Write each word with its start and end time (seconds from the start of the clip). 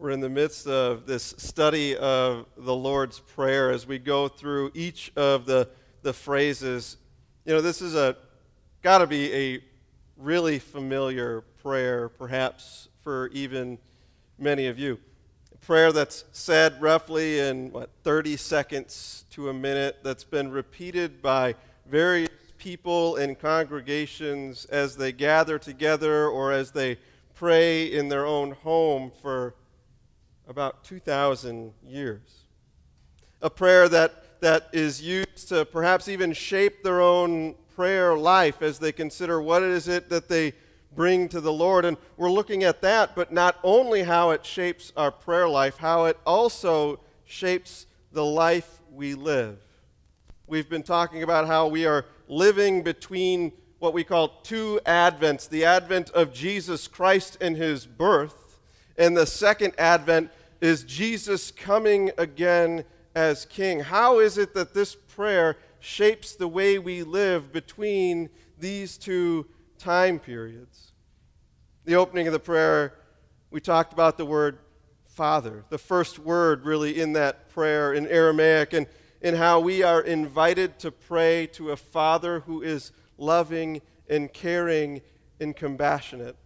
We're 0.00 0.10
in 0.10 0.20
the 0.20 0.28
midst 0.28 0.68
of 0.68 1.06
this 1.06 1.34
study 1.38 1.96
of 1.96 2.46
the 2.56 2.72
Lord's 2.72 3.18
Prayer 3.18 3.72
as 3.72 3.84
we 3.84 3.98
go 3.98 4.28
through 4.28 4.70
each 4.72 5.10
of 5.16 5.44
the, 5.44 5.68
the 6.02 6.12
phrases. 6.12 6.98
You 7.44 7.54
know, 7.54 7.60
this 7.60 7.82
is 7.82 7.96
a 7.96 8.16
got 8.80 8.98
to 8.98 9.08
be 9.08 9.34
a 9.34 9.60
really 10.16 10.60
familiar 10.60 11.40
prayer, 11.64 12.08
perhaps 12.10 12.88
for 13.02 13.26
even 13.32 13.76
many 14.38 14.68
of 14.68 14.78
you. 14.78 15.00
A 15.52 15.56
prayer 15.56 15.90
that's 15.90 16.24
said 16.30 16.80
roughly 16.80 17.40
in 17.40 17.72
what 17.72 17.90
30 18.04 18.36
seconds 18.36 19.24
to 19.30 19.48
a 19.48 19.52
minute, 19.52 19.98
that's 20.04 20.22
been 20.22 20.48
repeated 20.48 21.20
by 21.20 21.56
various 21.86 22.30
people 22.56 23.16
in 23.16 23.34
congregations 23.34 24.64
as 24.66 24.96
they 24.96 25.10
gather 25.10 25.58
together 25.58 26.28
or 26.28 26.52
as 26.52 26.70
they 26.70 26.98
pray 27.34 27.86
in 27.86 28.08
their 28.08 28.26
own 28.26 28.52
home 28.52 29.10
for 29.20 29.54
about 30.48 30.82
2,000 30.82 31.74
years. 31.86 32.44
A 33.42 33.50
prayer 33.50 33.86
that, 33.90 34.40
that 34.40 34.68
is 34.72 35.00
used 35.02 35.48
to 35.48 35.66
perhaps 35.66 36.08
even 36.08 36.32
shape 36.32 36.82
their 36.82 37.02
own 37.02 37.54
prayer 37.76 38.16
life 38.16 38.62
as 38.62 38.78
they 38.78 38.90
consider 38.90 39.42
what 39.42 39.62
is 39.62 39.88
it 39.88 40.08
that 40.08 40.28
they 40.28 40.54
bring 40.96 41.28
to 41.28 41.40
the 41.42 41.52
Lord. 41.52 41.84
And 41.84 41.98
we're 42.16 42.30
looking 42.30 42.64
at 42.64 42.80
that, 42.80 43.14
but 43.14 43.30
not 43.30 43.58
only 43.62 44.02
how 44.02 44.30
it 44.30 44.44
shapes 44.44 44.90
our 44.96 45.12
prayer 45.12 45.48
life, 45.48 45.76
how 45.76 46.06
it 46.06 46.18
also 46.26 46.98
shapes 47.26 47.86
the 48.10 48.24
life 48.24 48.80
we 48.90 49.14
live. 49.14 49.58
We've 50.46 50.68
been 50.68 50.82
talking 50.82 51.22
about 51.22 51.46
how 51.46 51.68
we 51.68 51.84
are 51.84 52.06
living 52.26 52.82
between 52.82 53.52
what 53.80 53.92
we 53.92 54.02
call 54.02 54.28
two 54.42 54.80
advents 54.86 55.46
the 55.46 55.66
advent 55.66 56.10
of 56.10 56.32
Jesus 56.32 56.88
Christ 56.88 57.36
and 57.38 57.54
his 57.54 57.86
birth, 57.86 58.58
and 58.96 59.16
the 59.16 59.26
second 59.26 59.74
advent 59.78 60.30
is 60.60 60.84
Jesus 60.84 61.50
coming 61.50 62.10
again 62.18 62.84
as 63.14 63.44
king. 63.46 63.80
How 63.80 64.18
is 64.18 64.38
it 64.38 64.54
that 64.54 64.74
this 64.74 64.94
prayer 64.94 65.56
shapes 65.80 66.34
the 66.34 66.48
way 66.48 66.78
we 66.78 67.02
live 67.02 67.52
between 67.52 68.30
these 68.58 68.98
two 68.98 69.46
time 69.78 70.18
periods? 70.18 70.92
The 71.84 71.96
opening 71.96 72.26
of 72.26 72.32
the 72.32 72.40
prayer, 72.40 72.94
we 73.50 73.60
talked 73.60 73.92
about 73.92 74.18
the 74.18 74.26
word 74.26 74.58
Father, 75.02 75.64
the 75.68 75.78
first 75.78 76.18
word 76.18 76.64
really 76.64 77.00
in 77.00 77.14
that 77.14 77.48
prayer 77.50 77.92
in 77.92 78.06
Aramaic, 78.06 78.72
and 78.72 78.86
in 79.20 79.34
how 79.34 79.58
we 79.58 79.82
are 79.82 80.00
invited 80.00 80.78
to 80.78 80.92
pray 80.92 81.48
to 81.48 81.70
a 81.72 81.76
Father 81.76 82.40
who 82.40 82.62
is 82.62 82.92
loving 83.16 83.80
and 84.08 84.32
caring 84.32 85.00
and 85.40 85.56
compassionate 85.56 86.36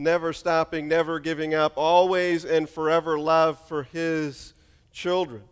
never 0.00 0.32
stopping, 0.32 0.88
never 0.88 1.20
giving 1.20 1.54
up, 1.54 1.74
always 1.76 2.44
and 2.44 2.68
forever 2.68 3.18
love 3.18 3.60
for 3.68 3.84
his 3.84 4.54
children. 4.92 5.42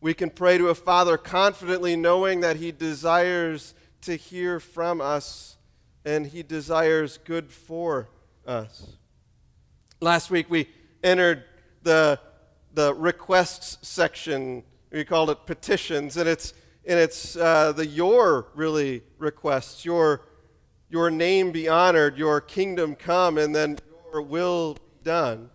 We 0.00 0.14
can 0.14 0.30
pray 0.30 0.58
to 0.58 0.68
a 0.68 0.74
Father 0.74 1.16
confidently 1.16 1.94
knowing 1.94 2.40
that 2.40 2.56
he 2.56 2.72
desires 2.72 3.74
to 4.00 4.16
hear 4.16 4.58
from 4.58 5.00
us 5.00 5.56
and 6.04 6.26
he 6.26 6.42
desires 6.42 7.18
good 7.18 7.52
for 7.52 8.08
us. 8.46 8.96
Last 10.00 10.30
week 10.30 10.50
we 10.50 10.68
entered 11.04 11.44
the, 11.82 12.18
the 12.74 12.94
requests 12.94 13.86
section. 13.86 14.64
We 14.90 15.04
called 15.04 15.30
it 15.30 15.46
petitions, 15.46 16.16
and 16.16 16.28
it's, 16.28 16.54
and 16.84 16.98
it's 16.98 17.36
uh, 17.36 17.72
the 17.72 17.86
your 17.86 18.48
really 18.54 19.02
requests, 19.18 19.84
your 19.84 20.22
your 20.92 21.10
name 21.10 21.52
be 21.52 21.68
honored, 21.68 22.18
your 22.18 22.38
kingdom 22.38 22.94
come, 22.94 23.38
and 23.38 23.54
then 23.54 23.78
your 24.12 24.20
will 24.20 24.74
be 24.74 24.80
done. 25.04 25.48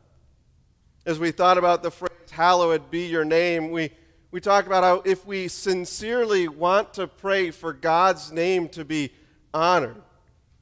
As 1.05 1.19
we 1.19 1.29
thought 1.29 1.59
about 1.59 1.83
the 1.83 1.91
phrase, 1.91 2.09
hallowed 2.31 2.89
be 2.89 3.05
your 3.05 3.23
name, 3.23 3.69
we, 3.69 3.91
we 4.31 4.41
talked 4.41 4.65
about 4.65 4.83
how 4.83 5.03
if 5.05 5.27
we 5.27 5.47
sincerely 5.47 6.47
want 6.47 6.95
to 6.95 7.05
pray 7.05 7.51
for 7.51 7.71
God's 7.71 8.31
name 8.31 8.67
to 8.69 8.83
be 8.83 9.11
honored, 9.53 10.01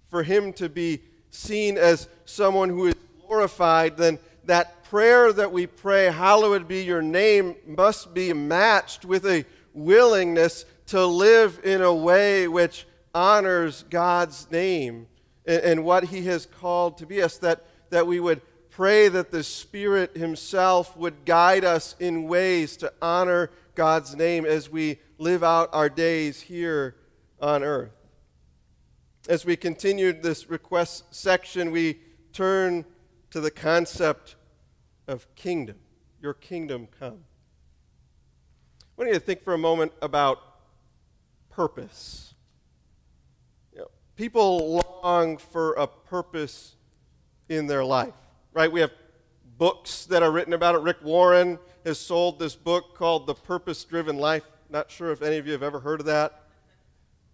for 0.09 0.23
Him 0.23 0.51
to 0.53 0.67
be 0.67 0.99
seen 1.29 1.77
as 1.77 2.09
someone 2.25 2.67
who 2.67 2.87
is 2.87 2.95
glorified, 3.25 3.95
then 3.95 4.19
that 4.43 4.83
prayer 4.83 5.31
that 5.31 5.53
we 5.53 5.67
pray, 5.67 6.11
hallowed 6.11 6.67
be 6.67 6.83
your 6.83 7.01
name, 7.01 7.55
must 7.65 8.13
be 8.13 8.33
matched 8.33 9.05
with 9.05 9.25
a 9.25 9.45
willingness 9.73 10.65
to 10.87 11.05
live 11.05 11.61
in 11.63 11.81
a 11.81 11.93
way 11.93 12.49
which 12.49 12.85
honors 13.15 13.85
God's 13.89 14.51
name 14.51 15.07
and, 15.45 15.63
and 15.63 15.83
what 15.83 16.03
He 16.05 16.25
has 16.25 16.45
called 16.45 16.99
to 16.99 17.07
be 17.07 17.21
us, 17.21 17.37
that, 17.39 17.65
that 17.89 18.05
we 18.05 18.19
would 18.19 18.41
pray 18.69 19.07
that 19.07 19.31
the 19.31 19.41
Spirit 19.41 20.17
Himself 20.17 20.95
would 20.97 21.25
guide 21.25 21.63
us 21.63 21.95
in 21.99 22.27
ways 22.27 22.77
to 22.77 22.93
honor 23.01 23.49
God's 23.73 24.15
name 24.15 24.45
as 24.45 24.69
we 24.69 24.99
live 25.17 25.43
out 25.43 25.69
our 25.73 25.89
days 25.89 26.41
here 26.41 26.95
on 27.41 27.63
earth. 27.63 27.93
As 29.27 29.45
we 29.45 29.55
continued 29.55 30.21
this 30.21 30.49
request 30.49 31.15
section, 31.15 31.71
we 31.71 31.99
turn 32.31 32.85
to 33.31 33.39
the 33.39 33.49
concept 33.49 34.35
of 35.07 35.33
kingdom. 35.35 35.77
Your 36.21 36.33
kingdom 36.33 36.87
come. 36.99 37.23
I 38.97 39.01
want 39.01 39.07
you 39.09 39.13
to 39.15 39.19
think 39.19 39.41
for 39.41 39.53
a 39.53 39.57
moment 39.57 39.93
about 40.01 40.39
purpose. 41.49 42.34
People 44.15 44.81
long 45.03 45.37
for 45.37 45.73
a 45.73 45.87
purpose 45.87 46.77
in 47.49 47.67
their 47.67 47.83
life, 47.83 48.13
right? 48.53 48.71
We 48.71 48.79
have 48.79 48.91
books 49.57 50.05
that 50.05 50.23
are 50.23 50.31
written 50.31 50.53
about 50.53 50.75
it. 50.75 50.81
Rick 50.81 51.03
Warren 51.03 51.59
has 51.83 51.99
sold 51.99 52.39
this 52.39 52.55
book 52.55 52.95
called 52.95 53.27
The 53.27 53.33
Purpose 53.33 53.83
Driven 53.83 54.17
Life. 54.17 54.43
Not 54.69 54.89
sure 54.89 55.11
if 55.11 55.21
any 55.21 55.35
of 55.35 55.45
you 55.45 55.51
have 55.51 55.63
ever 55.63 55.81
heard 55.81 55.99
of 55.99 56.05
that, 56.05 56.43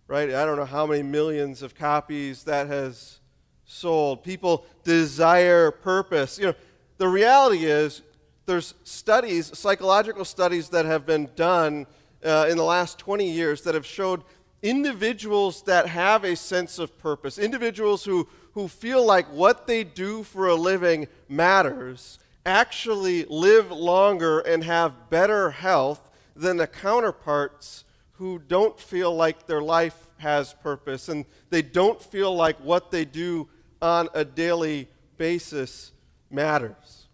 right? 0.07 0.33
I 0.33 0.43
don't 0.43 0.57
know 0.57 0.65
how 0.65 0.87
many 0.87 1.03
millions 1.03 1.61
of 1.61 1.75
copies 1.75 2.45
that 2.45 2.65
has 2.65 3.19
sold. 3.63 4.23
People 4.23 4.65
desire 4.83 5.69
purpose. 5.69 6.39
You 6.39 6.47
know, 6.47 6.55
the 6.97 7.07
reality 7.07 7.65
is 7.65 8.01
there's 8.47 8.73
studies, 8.85 9.55
psychological 9.55 10.25
studies 10.25 10.69
that 10.69 10.85
have 10.85 11.05
been 11.05 11.29
done 11.35 11.85
uh, 12.25 12.47
in 12.49 12.57
the 12.57 12.63
last 12.63 12.97
20 12.97 13.29
years 13.29 13.61
that 13.61 13.75
have 13.75 13.85
showed 13.85 14.23
individuals 14.61 15.63
that 15.63 15.87
have 15.87 16.23
a 16.23 16.35
sense 16.35 16.77
of 16.79 16.97
purpose, 16.97 17.37
individuals 17.37 18.03
who, 18.03 18.27
who 18.53 18.67
feel 18.67 19.05
like 19.05 19.27
what 19.31 19.67
they 19.67 19.83
do 19.83 20.23
for 20.23 20.47
a 20.47 20.55
living 20.55 21.07
matters, 21.27 22.19
actually 22.45 23.25
live 23.25 23.71
longer 23.71 24.39
and 24.39 24.63
have 24.63 25.09
better 25.09 25.51
health 25.51 26.09
than 26.35 26.57
the 26.57 26.67
counterparts 26.67 27.83
who 28.13 28.39
don't 28.39 28.79
feel 28.79 29.13
like 29.15 29.47
their 29.47 29.61
life 29.61 30.11
has 30.17 30.53
purpose 30.53 31.09
and 31.09 31.25
they 31.49 31.61
don't 31.61 32.01
feel 32.01 32.35
like 32.35 32.57
what 32.59 32.91
they 32.91 33.03
do 33.05 33.47
on 33.81 34.07
a 34.13 34.23
daily 34.23 34.87
basis 35.17 35.91
matters. 36.29 37.07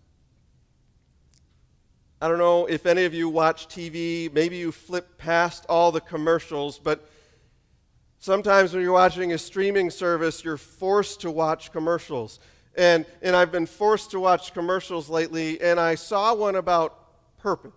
I 2.22 2.28
don't 2.28 2.40
know 2.40 2.66
if 2.66 2.86
any 2.86 3.06
of 3.06 3.14
you 3.14 3.30
watch 3.30 3.68
TV, 3.68 4.34
maybe 4.34 4.58
you 4.58 4.72
flip 4.72 5.18
past 5.18 5.66
all 5.70 5.92
the 5.92 6.02
commercials, 6.02 6.80
but 6.80 7.08
Sometimes 8.28 8.74
when 8.74 8.84
you're 8.84 8.92
watching 8.92 9.32
a 9.32 9.38
streaming 9.38 9.90
service, 9.90 10.44
you're 10.44 10.58
forced 10.58 11.22
to 11.22 11.32
watch 11.32 11.72
commercials. 11.72 12.42
And, 12.76 13.06
and 13.22 13.38
I've 13.38 13.54
been 13.54 13.66
forced 13.66 14.12
to 14.12 14.20
watch 14.20 14.54
commercials 14.54 15.08
lately, 15.10 15.62
and 15.62 15.80
I 15.80 15.96
saw 15.96 16.36
one 16.36 16.58
about 16.58 17.38
purpose. 17.38 17.72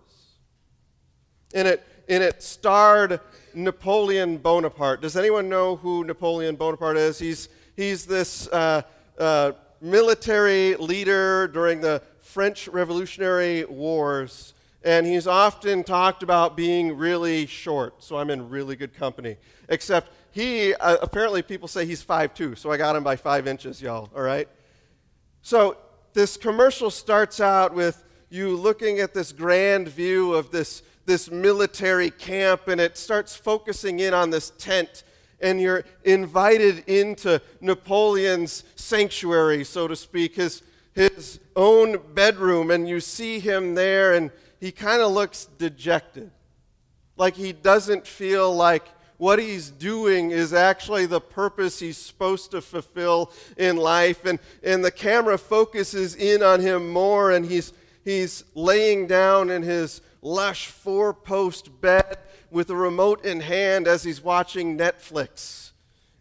And 1.55 1.69
it, 1.69 1.81
and 2.09 2.21
it 2.21 2.43
starred 2.43 3.21
Napoleon 3.53 4.39
Bonaparte. 4.39 5.01
Does 5.01 5.15
anyone 5.15 5.47
know 5.47 5.77
who 5.77 6.03
Napoleon 6.03 6.57
Bonaparte 6.57 6.97
is? 6.97 7.17
He's, 7.17 7.47
he's 7.77 8.05
this 8.05 8.49
uh, 8.49 8.81
uh, 9.17 9.53
military 9.79 10.75
leader 10.75 11.47
during 11.47 11.79
the 11.79 12.01
French 12.19 12.67
Revolutionary 12.67 13.63
Wars, 13.63 14.53
and 14.83 15.07
he's 15.07 15.27
often 15.27 15.85
talked 15.85 16.23
about 16.23 16.57
being 16.57 16.97
really 16.97 17.45
short, 17.45 18.03
so 18.03 18.17
I'm 18.17 18.29
in 18.29 18.49
really 18.49 18.75
good 18.75 18.93
company. 18.93 19.37
Except 19.69 20.11
he, 20.31 20.73
uh, 20.75 20.97
apparently, 21.01 21.41
people 21.41 21.67
say 21.67 21.85
he's 21.85 22.03
5'2, 22.03 22.57
so 22.57 22.71
I 22.71 22.77
got 22.77 22.95
him 22.95 23.03
by 23.03 23.17
five 23.17 23.47
inches, 23.47 23.81
y'all, 23.81 24.09
all 24.15 24.21
right? 24.21 24.47
So 25.41 25.77
this 26.13 26.37
commercial 26.37 26.89
starts 26.89 27.41
out 27.41 27.73
with 27.73 28.03
you 28.29 28.55
looking 28.55 28.99
at 28.99 29.13
this 29.13 29.33
grand 29.33 29.89
view 29.89 30.33
of 30.33 30.49
this, 30.51 30.83
this 31.05 31.29
military 31.29 32.09
camp, 32.09 32.69
and 32.69 32.79
it 32.79 32.97
starts 32.97 33.35
focusing 33.35 33.99
in 33.99 34.13
on 34.13 34.29
this 34.29 34.53
tent, 34.57 35.03
and 35.41 35.59
you're 35.59 35.83
invited 36.05 36.87
into 36.87 37.41
Napoleon's 37.59 38.63
sanctuary, 38.75 39.65
so 39.65 39.85
to 39.85 39.97
speak, 39.97 40.35
his, 40.35 40.63
his 40.93 41.39
own 41.57 41.99
bedroom, 42.13 42.71
and 42.71 42.87
you 42.87 43.01
see 43.01 43.39
him 43.39 43.75
there, 43.75 44.13
and 44.13 44.31
he 44.61 44.71
kind 44.71 45.01
of 45.01 45.11
looks 45.11 45.45
dejected. 45.57 46.31
Like 47.17 47.35
he 47.35 47.51
doesn't 47.51 48.07
feel 48.07 48.55
like 48.55 48.85
what 49.21 49.37
he's 49.37 49.69
doing 49.69 50.31
is 50.31 50.51
actually 50.51 51.05
the 51.05 51.21
purpose 51.21 51.77
he's 51.77 51.95
supposed 51.95 52.49
to 52.49 52.59
fulfill 52.59 53.31
in 53.55 53.77
life. 53.77 54.25
And, 54.25 54.39
and 54.63 54.83
the 54.83 54.89
camera 54.89 55.37
focuses 55.37 56.15
in 56.15 56.41
on 56.41 56.59
him 56.59 56.89
more, 56.89 57.29
and 57.29 57.45
he's, 57.45 57.71
he's 58.03 58.43
laying 58.55 59.05
down 59.05 59.51
in 59.51 59.61
his 59.61 60.01
lush 60.23 60.69
four 60.69 61.13
post 61.13 61.79
bed 61.81 62.17
with 62.49 62.71
a 62.71 62.75
remote 62.75 63.23
in 63.23 63.41
hand 63.41 63.87
as 63.87 64.01
he's 64.01 64.23
watching 64.23 64.75
Netflix 64.75 65.73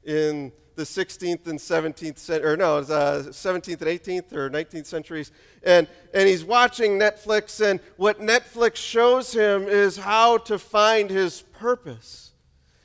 in 0.05 0.53
the 0.75 0.82
16th 0.82 1.46
and 1.46 1.58
17th 1.58 2.19
century, 2.19 2.50
or 2.50 2.56
no, 2.58 2.76
uh, 2.81 3.23
17th 3.23 3.81
and 3.81 3.81
18th 3.81 4.35
or 4.35 4.50
19th 4.50 4.85
centuries. 4.85 5.32
And, 5.62 5.88
and 6.12 6.29
he's 6.29 6.44
watching 6.44 6.99
Netflix, 6.99 7.67
and 7.67 7.81
what 7.96 8.20
Netflix 8.20 8.76
shows 8.76 9.32
him 9.32 9.62
is 9.62 9.96
how 9.96 10.37
to 10.37 10.58
find 10.58 11.08
his 11.08 11.41
purpose. 11.55 12.30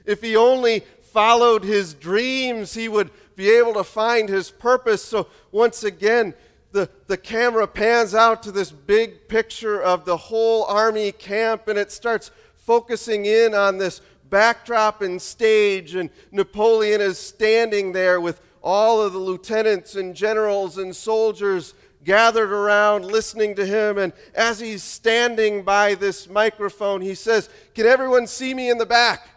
If 0.05 0.21
he 0.21 0.35
only 0.35 0.83
followed 1.01 1.63
his 1.63 1.93
dreams, 1.93 2.73
he 2.73 2.87
would 2.87 3.09
be 3.35 3.49
able 3.49 3.73
to 3.73 3.83
find 3.83 4.29
his 4.29 4.51
purpose. 4.51 5.03
So 5.03 5.27
once 5.51 5.83
again, 5.83 6.33
the, 6.71 6.89
the 7.07 7.17
camera 7.17 7.67
pans 7.67 8.13
out 8.13 8.43
to 8.43 8.51
this 8.51 8.71
big 8.71 9.27
picture 9.27 9.81
of 9.81 10.05
the 10.05 10.17
whole 10.17 10.65
army 10.65 11.11
camp, 11.11 11.67
and 11.67 11.79
it 11.79 11.91
starts 11.91 12.31
focusing 12.55 13.25
in 13.25 13.53
on 13.53 13.77
this 13.77 14.01
backdrop 14.29 15.01
and 15.01 15.21
stage, 15.21 15.95
and 15.95 16.09
Napoleon 16.31 16.99
is 16.99 17.17
standing 17.17 17.93
there 17.93 18.19
with 18.19 18.41
all 18.61 19.01
of 19.01 19.13
the 19.13 19.19
lieutenants 19.19 19.95
and 19.95 20.15
generals 20.15 20.77
and 20.77 20.95
soldiers 20.95 21.75
gathered 22.03 22.51
around 22.51 23.05
listening 23.05 23.55
to 23.55 23.65
him. 23.65 23.97
And 23.97 24.11
as 24.33 24.59
he's 24.59 24.83
standing 24.83 25.63
by 25.63 25.95
this 25.95 26.27
microphone, 26.27 27.01
he 27.01 27.15
says, 27.15 27.49
Can 27.73 27.85
everyone 27.85 28.27
see 28.27 28.53
me 28.53 28.69
in 28.69 28.77
the 28.77 28.85
back? 28.85 29.27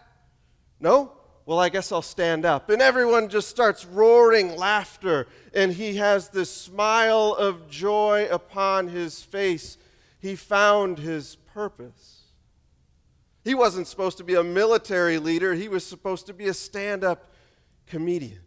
No? 0.81 1.13
Well, 1.47 1.59
I 1.59 1.71
guess 1.71 1.93
I'll 1.93 2.03
stand 2.03 2.45
up. 2.45 2.69
And 2.69 2.83
everyone 2.83 3.31
just 3.31 3.49
starts 3.49 3.87
roaring 3.87 4.57
laughter, 4.57 5.27
and 5.55 5.73
he 5.73 5.97
has 5.97 6.29
this 6.29 6.55
smile 6.55 7.35
of 7.39 7.71
joy 7.71 8.29
upon 8.31 8.89
his 8.89 9.23
face. 9.23 9.79
He 10.21 10.37
found 10.37 10.99
his 10.99 11.37
purpose. 11.37 12.19
He 13.45 13.55
wasn't 13.55 13.87
supposed 13.87 14.19
to 14.19 14.25
be 14.25 14.35
a 14.35 14.45
military 14.45 15.17
leader, 15.19 15.55
he 15.55 15.69
was 15.69 15.87
supposed 15.87 16.27
to 16.27 16.35
be 16.35 16.49
a 16.49 16.55
stand 16.55 17.03
up 17.03 17.33
comedian. 17.87 18.43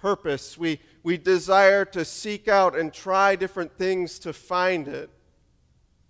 Purpose. 0.00 0.56
We, 0.56 0.80
we 1.02 1.18
desire 1.18 1.84
to 1.84 2.06
seek 2.06 2.48
out 2.48 2.76
and 2.76 2.92
try 2.92 3.36
different 3.36 3.76
things 3.76 4.18
to 4.20 4.32
find 4.32 4.88
it. 4.88 5.10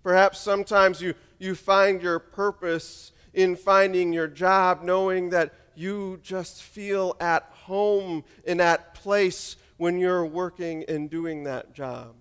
Perhaps 0.01 0.39
sometimes 0.39 1.01
you, 1.01 1.13
you 1.39 1.55
find 1.55 2.01
your 2.01 2.19
purpose 2.19 3.11
in 3.33 3.55
finding 3.55 4.13
your 4.13 4.27
job, 4.27 4.83
knowing 4.83 5.29
that 5.31 5.53
you 5.75 6.19
just 6.21 6.61
feel 6.61 7.15
at 7.19 7.43
home 7.63 8.23
in 8.43 8.57
that 8.57 8.93
place 8.93 9.55
when 9.77 9.97
you're 9.97 10.25
working 10.25 10.83
and 10.87 11.09
doing 11.09 11.43
that 11.45 11.73
job. 11.73 12.15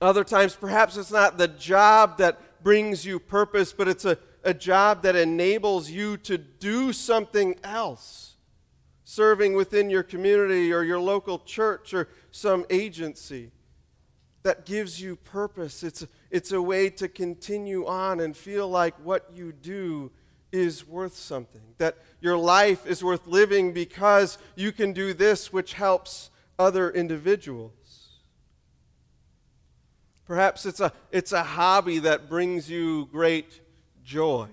Other 0.00 0.24
times, 0.24 0.54
perhaps 0.54 0.96
it's 0.96 1.10
not 1.10 1.38
the 1.38 1.48
job 1.48 2.18
that 2.18 2.62
brings 2.62 3.04
you 3.04 3.18
purpose, 3.18 3.72
but 3.72 3.88
it's 3.88 4.04
a, 4.04 4.16
a 4.44 4.54
job 4.54 5.02
that 5.02 5.16
enables 5.16 5.90
you 5.90 6.16
to 6.18 6.38
do 6.38 6.92
something 6.92 7.56
else, 7.64 8.36
serving 9.04 9.54
within 9.54 9.90
your 9.90 10.04
community 10.04 10.72
or 10.72 10.82
your 10.84 11.00
local 11.00 11.40
church 11.40 11.92
or 11.92 12.08
some 12.30 12.64
agency 12.70 13.50
that 14.42 14.64
gives 14.64 15.00
you 15.00 15.16
purpose. 15.16 15.82
It's, 15.82 16.06
it's 16.30 16.52
a 16.52 16.60
way 16.60 16.90
to 16.90 17.08
continue 17.08 17.86
on 17.86 18.20
and 18.20 18.36
feel 18.36 18.68
like 18.68 18.94
what 19.02 19.30
you 19.34 19.52
do 19.52 20.10
is 20.52 20.86
worth 20.86 21.14
something, 21.14 21.62
that 21.78 21.96
your 22.20 22.36
life 22.36 22.86
is 22.86 23.04
worth 23.04 23.26
living 23.26 23.72
because 23.72 24.38
you 24.56 24.72
can 24.72 24.92
do 24.92 25.12
this 25.12 25.52
which 25.52 25.74
helps 25.74 26.30
other 26.58 26.90
individuals. 26.90 27.72
Perhaps 30.24 30.66
it's 30.66 30.80
a, 30.80 30.92
it's 31.10 31.32
a 31.32 31.42
hobby 31.42 32.00
that 32.00 32.28
brings 32.28 32.70
you 32.70 33.06
great 33.06 33.60
joy, 34.04 34.48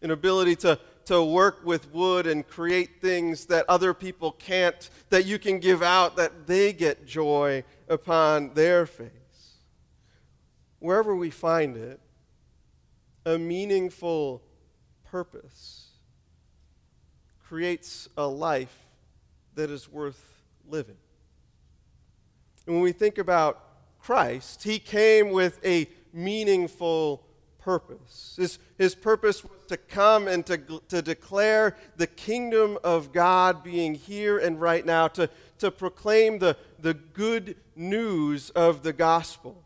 an 0.00 0.10
ability 0.10 0.56
to, 0.56 0.78
to 1.06 1.22
work 1.22 1.60
with 1.64 1.92
wood 1.92 2.26
and 2.26 2.46
create 2.46 3.00
things 3.00 3.46
that 3.46 3.66
other 3.68 3.92
people 3.92 4.32
can't, 4.32 4.88
that 5.10 5.26
you 5.26 5.38
can 5.38 5.58
give 5.58 5.82
out, 5.82 6.16
that 6.16 6.46
they 6.46 6.72
get 6.72 7.06
joy 7.06 7.62
upon 7.88 8.54
their 8.54 8.86
face. 8.86 9.21
Wherever 10.82 11.14
we 11.14 11.30
find 11.30 11.76
it, 11.76 12.00
a 13.24 13.38
meaningful 13.38 14.42
purpose 15.04 15.90
creates 17.46 18.08
a 18.16 18.26
life 18.26 18.76
that 19.54 19.70
is 19.70 19.88
worth 19.88 20.42
living. 20.68 20.96
And 22.66 22.74
when 22.74 22.82
we 22.82 22.90
think 22.90 23.18
about 23.18 23.62
Christ, 24.00 24.64
he 24.64 24.80
came 24.80 25.30
with 25.30 25.64
a 25.64 25.88
meaningful 26.12 27.22
purpose. 27.60 28.34
His, 28.36 28.58
his 28.76 28.96
purpose 28.96 29.44
was 29.44 29.64
to 29.68 29.76
come 29.76 30.26
and 30.26 30.44
to, 30.46 30.82
to 30.88 31.00
declare 31.00 31.76
the 31.96 32.08
kingdom 32.08 32.76
of 32.82 33.12
God 33.12 33.62
being 33.62 33.94
here 33.94 34.36
and 34.36 34.60
right 34.60 34.84
now, 34.84 35.06
to, 35.06 35.30
to 35.58 35.70
proclaim 35.70 36.40
the, 36.40 36.56
the 36.80 36.94
good 36.94 37.54
news 37.76 38.50
of 38.50 38.82
the 38.82 38.92
gospel. 38.92 39.62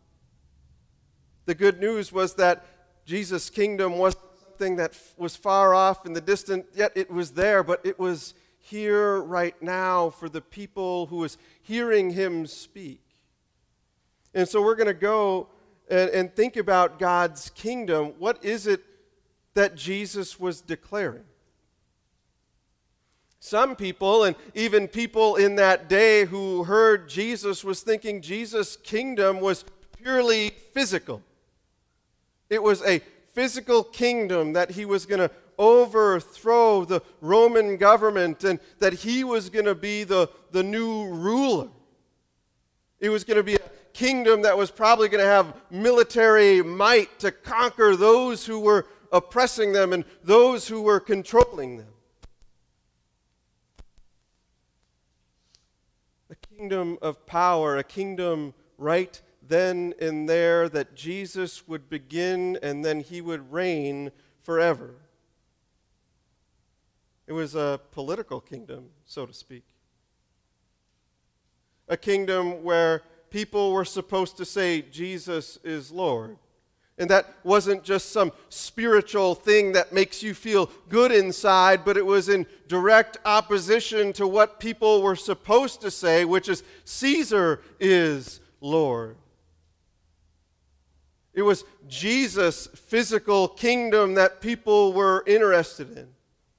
The 1.47 1.55
good 1.55 1.79
news 1.79 2.11
was 2.11 2.35
that 2.35 2.65
Jesus' 3.05 3.49
kingdom 3.49 3.97
wasn't 3.97 4.25
something 4.41 4.75
that 4.75 4.93
was 5.15 5.37
far 5.37 5.73
off 5.73 6.05
in 6.05 6.11
the 6.11 6.19
distant, 6.19 6.65
yet 6.75 6.91
it 6.93 7.09
was 7.09 7.31
there, 7.31 7.63
but 7.63 7.79
it 7.85 7.97
was 7.97 8.33
here 8.59 9.21
right 9.21 9.55
now 9.61 10.09
for 10.09 10.27
the 10.27 10.41
people 10.41 11.05
who 11.05 11.15
was 11.15 11.37
hearing 11.61 12.09
him 12.09 12.45
speak. 12.47 12.99
And 14.33 14.45
so 14.45 14.61
we're 14.61 14.75
going 14.75 14.87
to 14.87 14.93
go 14.93 15.47
and, 15.89 16.09
and 16.09 16.35
think 16.35 16.57
about 16.57 16.99
God's 16.99 17.49
kingdom. 17.51 18.07
What 18.19 18.43
is 18.43 18.67
it 18.67 18.83
that 19.53 19.73
Jesus 19.73 20.37
was 20.37 20.59
declaring? 20.59 21.23
Some 23.39 23.77
people, 23.77 24.25
and 24.25 24.35
even 24.53 24.89
people 24.89 25.37
in 25.37 25.55
that 25.55 25.87
day 25.87 26.25
who 26.25 26.65
heard 26.65 27.07
Jesus, 27.07 27.63
was 27.63 27.79
thinking 27.83 28.21
Jesus' 28.21 28.75
kingdom 28.75 29.39
was 29.39 29.63
purely 29.95 30.49
physical. 30.73 31.23
It 32.49 32.61
was 32.61 32.81
a 32.83 32.99
physical 33.33 33.83
kingdom 33.83 34.53
that 34.53 34.71
he 34.71 34.85
was 34.85 35.05
going 35.05 35.19
to 35.19 35.31
overthrow 35.59 36.85
the 36.85 37.01
Roman 37.21 37.77
government 37.77 38.43
and 38.43 38.59
that 38.79 38.93
he 38.93 39.23
was 39.23 39.49
going 39.49 39.65
to 39.65 39.75
be 39.75 40.03
the, 40.03 40.29
the 40.51 40.63
new 40.63 41.07
ruler. 41.07 41.69
It 42.99 43.09
was 43.09 43.23
going 43.23 43.37
to 43.37 43.43
be 43.43 43.55
a 43.55 43.69
kingdom 43.93 44.43
that 44.43 44.57
was 44.57 44.71
probably 44.71 45.09
going 45.09 45.23
to 45.23 45.29
have 45.29 45.53
military 45.69 46.61
might 46.61 47.19
to 47.19 47.31
conquer 47.31 47.95
those 47.95 48.45
who 48.45 48.59
were 48.59 48.87
oppressing 49.11 49.73
them 49.73 49.93
and 49.93 50.03
those 50.23 50.67
who 50.67 50.81
were 50.81 50.99
controlling 50.99 51.77
them. 51.77 51.87
A 56.29 56.35
kingdom 56.55 56.97
of 57.01 57.25
power, 57.25 57.77
a 57.77 57.83
kingdom 57.83 58.53
right 58.77 59.19
then 59.47 59.93
and 59.99 60.27
there 60.27 60.69
that 60.69 60.95
Jesus 60.95 61.67
would 61.67 61.89
begin 61.89 62.57
and 62.61 62.83
then 62.83 62.99
he 62.99 63.21
would 63.21 63.51
reign 63.51 64.11
forever. 64.41 64.95
It 67.27 67.33
was 67.33 67.55
a 67.55 67.79
political 67.91 68.39
kingdom, 68.39 68.85
so 69.05 69.25
to 69.25 69.33
speak. 69.33 69.65
A 71.89 71.97
kingdom 71.97 72.63
where 72.63 73.03
people 73.29 73.73
were 73.73 73.85
supposed 73.85 74.37
to 74.37 74.45
say, 74.45 74.81
Jesus 74.81 75.57
is 75.63 75.91
Lord. 75.91 76.37
And 76.97 77.09
that 77.11 77.35
wasn't 77.43 77.83
just 77.83 78.11
some 78.11 78.31
spiritual 78.49 79.35
thing 79.35 79.73
that 79.73 79.93
makes 79.93 80.23
you 80.23 80.33
feel 80.33 80.71
good 80.89 81.11
inside, 81.11 81.85
but 81.85 81.95
it 81.95 82.05
was 82.05 82.27
in 82.27 82.47
direct 82.67 83.17
opposition 83.23 84.13
to 84.13 84.27
what 84.27 84.59
people 84.59 85.01
were 85.03 85.15
supposed 85.15 85.81
to 85.81 85.91
say, 85.91 86.25
which 86.25 86.49
is, 86.49 86.63
Caesar 86.85 87.61
is 87.79 88.39
Lord. 88.61 89.17
It 91.37 91.43
was 91.43 91.65
Jesus' 91.87 92.65
physical 92.65 93.47
kingdom 93.47 94.15
that 94.15 94.41
people 94.41 94.91
were 94.91 95.23
interested 95.27 95.95
in. 95.95 96.07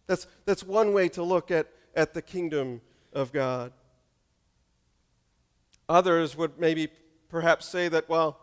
That's, 0.07 0.29
that's 0.45 0.63
one 0.63 0.93
way 0.93 1.09
to 1.09 1.23
look 1.25 1.51
at, 1.51 1.67
at 1.97 2.15
the 2.15 2.23
kingdom 2.23 2.81
of 3.13 3.33
God. 3.33 3.73
Others 5.89 6.37
would 6.37 6.61
maybe 6.61 6.87
perhaps 7.29 7.67
say 7.67 7.89
that, 7.89 8.09
well, 8.09 8.39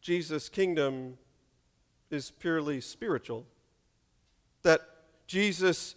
Jesus' 0.00 0.48
kingdom 0.48 1.18
is 2.10 2.30
purely 2.30 2.80
spiritual. 2.80 3.44
That 4.62 4.80
Jesus' 5.26 5.94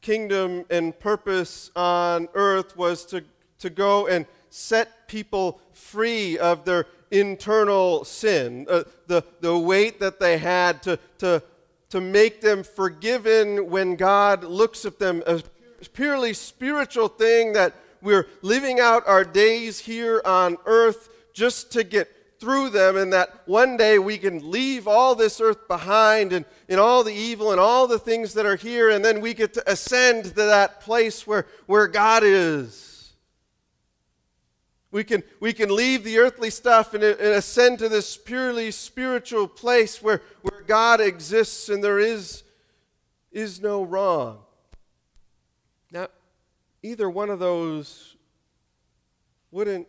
kingdom 0.00 0.64
and 0.68 0.98
purpose 0.98 1.70
on 1.76 2.26
earth 2.34 2.76
was 2.76 3.06
to, 3.06 3.22
to 3.60 3.70
go 3.70 4.08
and 4.08 4.26
set 4.54 5.08
people 5.08 5.60
free 5.72 6.38
of 6.38 6.64
their 6.64 6.86
internal 7.10 8.04
sin, 8.04 8.66
uh, 8.70 8.84
the, 9.06 9.22
the 9.40 9.56
weight 9.56 10.00
that 10.00 10.20
they 10.20 10.38
had 10.38 10.82
to, 10.82 10.98
to 11.18 11.42
to 11.94 12.00
make 12.00 12.40
them 12.40 12.64
forgiven 12.64 13.70
when 13.70 13.94
God 13.94 14.42
looks 14.42 14.84
at 14.84 14.98
them 14.98 15.22
as 15.28 15.44
purely 15.92 16.32
spiritual 16.32 17.06
thing 17.06 17.52
that 17.52 17.72
we're 18.02 18.26
living 18.42 18.80
out 18.80 19.06
our 19.06 19.22
days 19.22 19.78
here 19.78 20.20
on 20.24 20.56
earth 20.66 21.08
just 21.32 21.70
to 21.70 21.84
get 21.84 22.10
through 22.40 22.70
them, 22.70 22.96
and 22.96 23.12
that 23.12 23.42
one 23.46 23.76
day 23.76 24.00
we 24.00 24.18
can 24.18 24.50
leave 24.50 24.88
all 24.88 25.14
this 25.14 25.40
earth 25.40 25.68
behind 25.68 26.32
and, 26.32 26.44
and 26.68 26.80
all 26.80 27.04
the 27.04 27.14
evil 27.14 27.52
and 27.52 27.60
all 27.60 27.86
the 27.86 27.98
things 27.98 28.34
that 28.34 28.44
are 28.44 28.56
here, 28.56 28.90
and 28.90 29.04
then 29.04 29.20
we 29.20 29.32
get 29.32 29.54
to 29.54 29.70
ascend 29.70 30.24
to 30.24 30.32
that 30.32 30.80
place 30.80 31.28
where, 31.28 31.46
where 31.66 31.86
God 31.86 32.24
is. 32.24 32.93
We 34.94 35.02
can, 35.02 35.24
we 35.40 35.52
can 35.52 35.74
leave 35.74 36.04
the 36.04 36.18
earthly 36.20 36.50
stuff 36.50 36.94
and, 36.94 37.02
and 37.02 37.20
ascend 37.20 37.80
to 37.80 37.88
this 37.88 38.16
purely 38.16 38.70
spiritual 38.70 39.48
place 39.48 40.00
where, 40.00 40.22
where 40.42 40.60
God 40.60 41.00
exists 41.00 41.68
and 41.68 41.82
there 41.82 41.98
is, 41.98 42.44
is 43.32 43.60
no 43.60 43.82
wrong. 43.82 44.38
Now, 45.90 46.06
either 46.80 47.10
one 47.10 47.28
of 47.28 47.40
those 47.40 48.14
wouldn't 49.50 49.88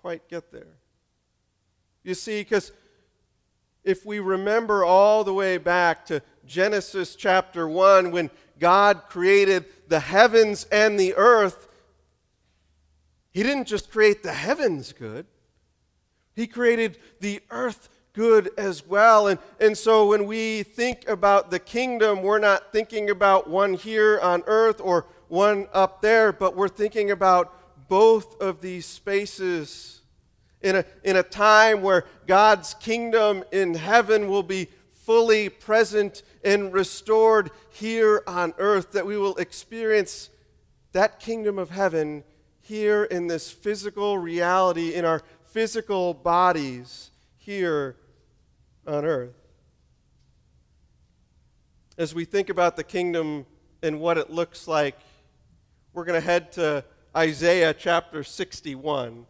quite 0.00 0.28
get 0.28 0.52
there. 0.52 0.76
You 2.04 2.14
see, 2.14 2.42
because 2.42 2.70
if 3.82 4.06
we 4.06 4.20
remember 4.20 4.84
all 4.84 5.24
the 5.24 5.34
way 5.34 5.58
back 5.58 6.06
to 6.06 6.22
Genesis 6.46 7.16
chapter 7.16 7.66
1, 7.66 8.12
when 8.12 8.30
God 8.60 9.02
created 9.08 9.64
the 9.88 9.98
heavens 9.98 10.62
and 10.70 10.96
the 10.96 11.16
earth, 11.16 11.66
He 13.34 13.42
didn't 13.42 13.66
just 13.66 13.90
create 13.90 14.22
the 14.22 14.32
heavens 14.32 14.92
good, 14.92 15.26
He 16.34 16.46
created 16.46 16.98
the 17.20 17.42
earth 17.50 17.90
good 18.14 18.50
as 18.56 18.86
well. 18.86 19.26
And, 19.26 19.40
and 19.60 19.76
so 19.76 20.06
when 20.06 20.26
we 20.26 20.62
think 20.62 21.08
about 21.08 21.50
the 21.50 21.58
kingdom, 21.58 22.22
we're 22.22 22.38
not 22.38 22.72
thinking 22.72 23.10
about 23.10 23.50
one 23.50 23.74
here 23.74 24.20
on 24.20 24.44
earth 24.46 24.80
or 24.80 25.06
one 25.26 25.66
up 25.72 26.00
there, 26.00 26.32
but 26.32 26.54
we're 26.54 26.68
thinking 26.68 27.10
about 27.10 27.88
both 27.88 28.40
of 28.40 28.60
these 28.60 28.86
spaces 28.86 30.02
in 30.62 30.76
a, 30.76 30.84
in 31.02 31.16
a 31.16 31.24
time 31.24 31.82
where 31.82 32.04
God's 32.28 32.74
kingdom 32.74 33.42
in 33.50 33.74
heaven 33.74 34.28
will 34.28 34.44
be 34.44 34.68
fully 34.92 35.48
present 35.48 36.22
and 36.44 36.72
restored 36.72 37.50
here 37.70 38.22
on 38.28 38.54
earth, 38.58 38.92
that 38.92 39.04
we 39.04 39.18
will 39.18 39.36
experience 39.36 40.30
that 40.92 41.18
kingdom 41.18 41.58
of 41.58 41.70
heaven 41.70 42.22
here 42.64 43.04
in 43.04 43.26
this 43.26 43.50
physical 43.50 44.16
reality, 44.16 44.94
in 44.94 45.04
our 45.04 45.22
physical 45.50 46.14
bodies 46.14 47.10
here 47.36 47.96
on 48.86 49.04
earth. 49.04 49.34
As 51.98 52.14
we 52.14 52.24
think 52.24 52.48
about 52.48 52.76
the 52.76 52.82
kingdom 52.82 53.44
and 53.82 54.00
what 54.00 54.16
it 54.16 54.30
looks 54.30 54.66
like, 54.66 54.98
we're 55.92 56.06
going 56.06 56.18
to 56.18 56.26
head 56.26 56.52
to 56.52 56.82
Isaiah 57.14 57.74
chapter 57.74 58.24
61. 58.24 59.26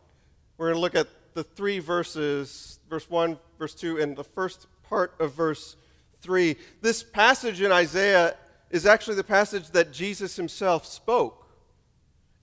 We're 0.57 0.67
going 0.67 0.77
to 0.77 0.81
look 0.81 0.95
at 0.95 1.09
the 1.35 1.43
three 1.45 1.81
verses, 1.81 2.79
verse 2.89 3.11
1, 3.11 3.37
verse 3.59 3.75
2, 3.75 3.99
and 3.99 4.17
the 4.17 4.25
first 4.25 4.69
part 4.85 5.13
of 5.19 5.35
verse 5.35 5.77
3. 6.23 6.57
This 6.81 7.03
passage 7.03 7.61
in 7.61 7.73
Isaiah 7.73 8.37
is 8.71 8.87
actually 8.87 9.17
the 9.17 9.25
passage 9.25 9.71
that 9.71 9.93
Jesus 9.93 10.37
himself 10.37 10.87
spoke. 10.87 11.44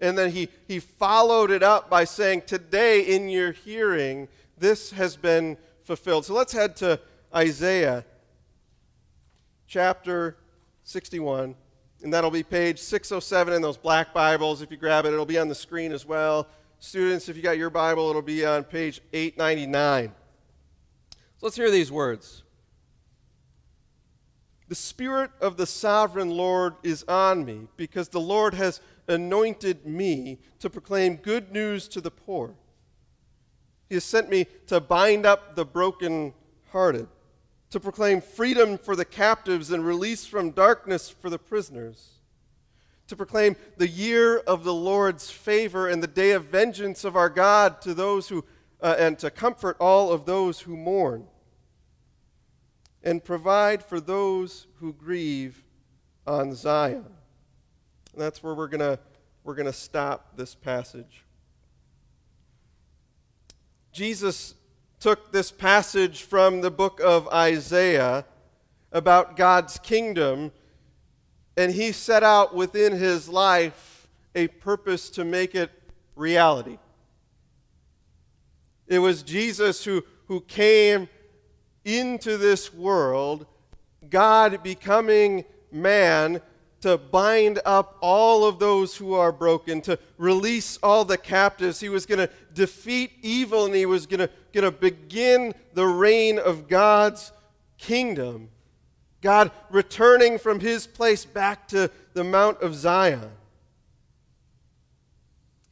And 0.01 0.17
then 0.17 0.31
he, 0.31 0.49
he 0.67 0.79
followed 0.79 1.51
it 1.51 1.61
up 1.61 1.89
by 1.89 2.03
saying, 2.03 2.43
Today 2.47 3.01
in 3.01 3.29
your 3.29 3.51
hearing, 3.51 4.27
this 4.57 4.91
has 4.91 5.15
been 5.15 5.57
fulfilled. 5.83 6.25
So 6.25 6.33
let's 6.33 6.51
head 6.51 6.75
to 6.77 6.99
Isaiah 7.33 8.03
chapter 9.67 10.37
61. 10.83 11.55
And 12.03 12.11
that'll 12.11 12.31
be 12.31 12.41
page 12.41 12.79
607 12.79 13.53
in 13.53 13.61
those 13.61 13.77
black 13.77 14.11
Bibles. 14.11 14.63
If 14.63 14.71
you 14.71 14.77
grab 14.77 15.05
it, 15.05 15.13
it'll 15.13 15.25
be 15.25 15.37
on 15.37 15.47
the 15.47 15.55
screen 15.55 15.91
as 15.91 16.05
well. 16.05 16.47
Students, 16.79 17.29
if 17.29 17.37
you 17.37 17.43
got 17.43 17.59
your 17.59 17.69
Bible, 17.69 18.09
it'll 18.09 18.23
be 18.23 18.43
on 18.43 18.63
page 18.63 19.01
899. 19.13 20.11
So 21.37 21.45
let's 21.45 21.55
hear 21.55 21.69
these 21.69 21.91
words. 21.91 22.41
The 24.67 24.75
Spirit 24.75 25.31
of 25.41 25.57
the 25.57 25.67
sovereign 25.67 26.31
Lord 26.31 26.75
is 26.81 27.03
on 27.03 27.45
me, 27.45 27.67
because 27.77 28.09
the 28.09 28.21
Lord 28.21 28.53
has 28.53 28.79
anointed 29.07 29.85
me 29.85 30.39
to 30.59 30.69
proclaim 30.69 31.15
good 31.15 31.51
news 31.51 31.87
to 31.89 32.01
the 32.01 32.11
poor. 32.11 32.55
He 33.89 33.95
has 33.95 34.03
sent 34.03 34.29
me 34.29 34.47
to 34.67 34.79
bind 34.79 35.25
up 35.25 35.55
the 35.55 35.65
brokenhearted, 35.65 37.07
to 37.71 37.79
proclaim 37.79 38.21
freedom 38.21 38.77
for 38.77 38.95
the 38.95 39.05
captives 39.05 39.71
and 39.71 39.85
release 39.85 40.25
from 40.25 40.51
darkness 40.51 41.09
for 41.09 41.29
the 41.29 41.39
prisoners 41.39 42.21
to 43.11 43.15
proclaim 43.17 43.57
the 43.75 43.89
year 43.89 44.37
of 44.37 44.63
the 44.63 44.73
Lord's 44.73 45.29
favor 45.29 45.89
and 45.89 46.01
the 46.01 46.07
day 46.07 46.31
of 46.31 46.45
vengeance 46.45 47.03
of 47.03 47.17
our 47.17 47.27
God 47.27 47.81
to 47.81 47.93
those 47.93 48.29
who, 48.29 48.45
uh, 48.79 48.95
and 48.97 49.19
to 49.19 49.29
comfort 49.29 49.75
all 49.81 50.13
of 50.13 50.23
those 50.23 50.61
who 50.61 50.77
mourn, 50.77 51.27
and 53.03 53.21
provide 53.21 53.83
for 53.83 53.99
those 53.99 54.65
who 54.79 54.93
grieve 54.93 55.61
on 56.25 56.55
Zion. 56.55 57.03
And 58.13 58.21
that's 58.21 58.43
where 58.43 58.53
we're 58.53 58.67
going 58.67 58.97
we're 59.43 59.55
going 59.55 59.65
to 59.65 59.73
stop 59.73 60.37
this 60.37 60.53
passage. 60.53 61.23
Jesus 63.91 64.55
took 64.99 65.31
this 65.31 65.51
passage 65.51 66.21
from 66.21 66.61
the 66.61 66.71
book 66.71 67.01
of 67.03 67.27
Isaiah 67.29 68.25
about 68.91 69.35
God's 69.35 69.79
kingdom 69.79 70.51
and 71.57 71.73
he 71.73 71.91
set 71.91 72.23
out 72.23 72.55
within 72.55 72.93
his 72.93 73.27
life 73.27 74.07
a 74.35 74.47
purpose 74.47 75.09
to 75.11 75.25
make 75.25 75.55
it 75.55 75.69
reality. 76.15 76.77
It 78.87 78.99
was 78.99 79.23
Jesus 79.23 79.83
who, 79.83 80.03
who 80.27 80.41
came 80.41 81.09
into 81.83 82.37
this 82.37 82.73
world, 82.73 83.45
God 84.09 84.63
becoming 84.63 85.45
man 85.71 86.41
to 86.81 86.97
bind 86.97 87.59
up 87.65 87.97
all 88.01 88.43
of 88.45 88.59
those 88.59 88.95
who 88.95 89.13
are 89.13 89.31
broken, 89.31 89.81
to 89.81 89.97
release 90.17 90.77
all 90.81 91.05
the 91.05 91.17
captives. 91.17 91.79
He 91.79 91.89
was 91.89 92.05
going 92.05 92.19
to 92.19 92.29
defeat 92.53 93.11
evil 93.21 93.65
and 93.65 93.75
he 93.75 93.85
was 93.85 94.05
going 94.05 94.29
to 94.53 94.71
begin 94.71 95.53
the 95.73 95.85
reign 95.85 96.39
of 96.39 96.67
God's 96.67 97.31
kingdom. 97.77 98.49
God 99.21 99.51
returning 99.69 100.39
from 100.39 100.59
his 100.59 100.87
place 100.87 101.25
back 101.25 101.67
to 101.69 101.91
the 102.13 102.23
Mount 102.23 102.61
of 102.61 102.73
Zion. 102.75 103.31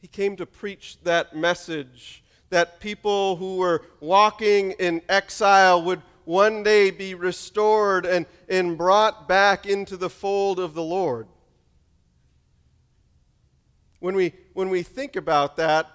He 0.00 0.06
came 0.06 0.36
to 0.36 0.46
preach 0.46 0.98
that 1.02 1.36
message 1.36 2.22
that 2.50 2.80
people 2.80 3.36
who 3.36 3.56
were 3.56 3.82
walking 4.00 4.72
in 4.72 5.02
exile 5.08 5.82
would 5.82 6.02
one 6.30 6.62
day 6.62 6.92
be 6.92 7.14
restored 7.14 8.06
and, 8.06 8.24
and 8.48 8.78
brought 8.78 9.26
back 9.26 9.66
into 9.66 9.96
the 9.96 10.08
fold 10.08 10.60
of 10.60 10.74
the 10.74 10.82
Lord. 10.82 11.26
When 13.98 14.14
we, 14.14 14.34
when 14.52 14.70
we 14.70 14.82
think 14.82 15.16
about 15.16 15.56
that 15.56 15.86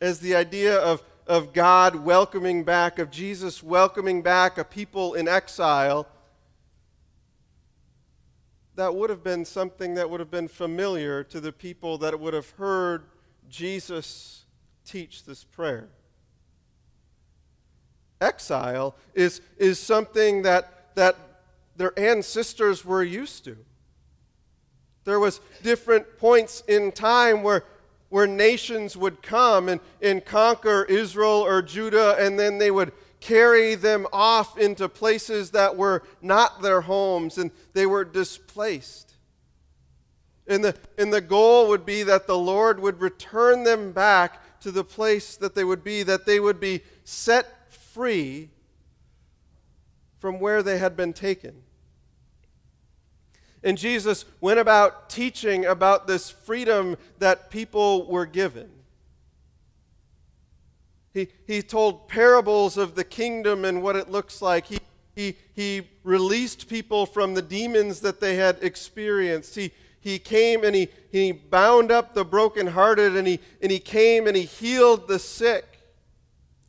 as 0.00 0.20
the 0.20 0.34
idea 0.36 0.78
of 0.78 1.02
of 1.26 1.52
God 1.52 1.96
welcoming 1.96 2.64
back, 2.64 2.98
of 2.98 3.10
Jesus 3.10 3.62
welcoming 3.62 4.22
back 4.22 4.58
a 4.58 4.64
people 4.64 5.14
in 5.14 5.26
exile, 5.26 6.06
that 8.74 8.94
would 8.94 9.08
have 9.08 9.22
been 9.22 9.44
something 9.44 9.94
that 9.94 10.10
would 10.10 10.20
have 10.20 10.30
been 10.30 10.48
familiar 10.48 11.24
to 11.24 11.40
the 11.40 11.52
people 11.52 11.96
that 11.98 12.18
would 12.18 12.34
have 12.34 12.50
heard 12.50 13.04
Jesus 13.48 14.44
teach 14.84 15.24
this 15.24 15.44
prayer. 15.44 15.88
Exile 18.20 18.94
is, 19.14 19.40
is 19.58 19.78
something 19.78 20.42
that, 20.42 20.94
that 20.94 21.16
their 21.76 21.98
ancestors 21.98 22.84
were 22.84 23.02
used 23.02 23.44
to. 23.44 23.56
There 25.04 25.20
was 25.20 25.40
different 25.62 26.18
points 26.18 26.62
in 26.66 26.92
time 26.92 27.42
where 27.42 27.64
where 28.14 28.28
nations 28.28 28.96
would 28.96 29.22
come 29.22 29.68
and, 29.68 29.80
and 30.00 30.24
conquer 30.24 30.84
Israel 30.84 31.44
or 31.44 31.60
Judah, 31.60 32.16
and 32.16 32.38
then 32.38 32.58
they 32.58 32.70
would 32.70 32.92
carry 33.18 33.74
them 33.74 34.06
off 34.12 34.56
into 34.56 34.88
places 34.88 35.50
that 35.50 35.76
were 35.76 36.00
not 36.22 36.62
their 36.62 36.82
homes, 36.82 37.38
and 37.38 37.50
they 37.72 37.86
were 37.86 38.04
displaced. 38.04 39.14
And 40.46 40.62
the, 40.62 40.76
and 40.96 41.12
the 41.12 41.20
goal 41.20 41.66
would 41.70 41.84
be 41.84 42.04
that 42.04 42.28
the 42.28 42.38
Lord 42.38 42.78
would 42.78 43.00
return 43.00 43.64
them 43.64 43.90
back 43.90 44.60
to 44.60 44.70
the 44.70 44.84
place 44.84 45.36
that 45.38 45.56
they 45.56 45.64
would 45.64 45.82
be, 45.82 46.04
that 46.04 46.24
they 46.24 46.38
would 46.38 46.60
be 46.60 46.82
set 47.02 47.63
free 47.94 48.50
from 50.18 50.40
where 50.40 50.62
they 50.62 50.78
had 50.78 50.96
been 50.96 51.12
taken. 51.12 51.62
And 53.62 53.78
Jesus 53.78 54.24
went 54.40 54.58
about 54.58 55.08
teaching 55.08 55.64
about 55.64 56.06
this 56.06 56.28
freedom 56.28 56.96
that 57.18 57.50
people 57.50 58.06
were 58.06 58.26
given. 58.26 58.68
He, 61.14 61.28
he 61.46 61.62
told 61.62 62.08
parables 62.08 62.76
of 62.76 62.94
the 62.94 63.04
kingdom 63.04 63.64
and 63.64 63.82
what 63.82 63.96
it 63.96 64.10
looks 64.10 64.42
like. 64.42 64.66
He, 64.66 64.78
He, 65.14 65.36
he 65.54 65.82
released 66.02 66.68
people 66.68 67.06
from 67.06 67.34
the 67.34 67.42
demons 67.42 68.00
that 68.00 68.18
they 68.18 68.34
had 68.34 68.58
experienced. 68.60 69.54
He, 69.54 69.70
he 70.00 70.18
came 70.18 70.64
and 70.64 70.74
he, 70.74 70.88
he 71.12 71.30
bound 71.30 71.92
up 71.92 72.14
the 72.14 72.24
brokenhearted 72.24 73.16
and 73.16 73.26
he, 73.28 73.38
and 73.62 73.70
he 73.70 73.78
came 73.78 74.26
and 74.26 74.36
he 74.36 74.42
healed 74.42 75.06
the 75.06 75.20
sick. 75.20 75.73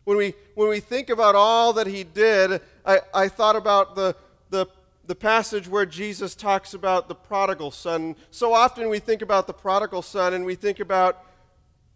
When 0.05 0.17
we, 0.17 0.35
when 0.53 0.69
we 0.69 0.79
think 0.79 1.09
about 1.09 1.35
all 1.35 1.73
that 1.73 1.87
he 1.87 2.03
did, 2.03 2.61
I, 2.85 2.99
I 3.13 3.27
thought 3.27 3.55
about 3.55 3.95
the, 3.95 4.15
the, 4.51 4.67
the 5.05 5.15
passage 5.15 5.67
where 5.67 5.85
Jesus 5.85 6.35
talks 6.35 6.75
about 6.75 7.07
the 7.07 7.15
prodigal 7.15 7.71
son. 7.71 8.15
So 8.29 8.53
often 8.53 8.87
we 8.89 8.99
think 8.99 9.23
about 9.23 9.47
the 9.47 9.53
prodigal 9.53 10.03
son 10.03 10.35
and 10.35 10.45
we 10.45 10.55
think 10.55 10.79
about 10.79 11.23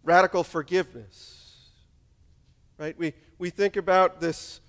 radical 0.02 0.42
forgiveness. 0.42 1.56
Right? 2.78 2.98
We, 2.98 3.14
we 3.38 3.50
think 3.50 3.76
about 3.76 4.20
this 4.20 4.60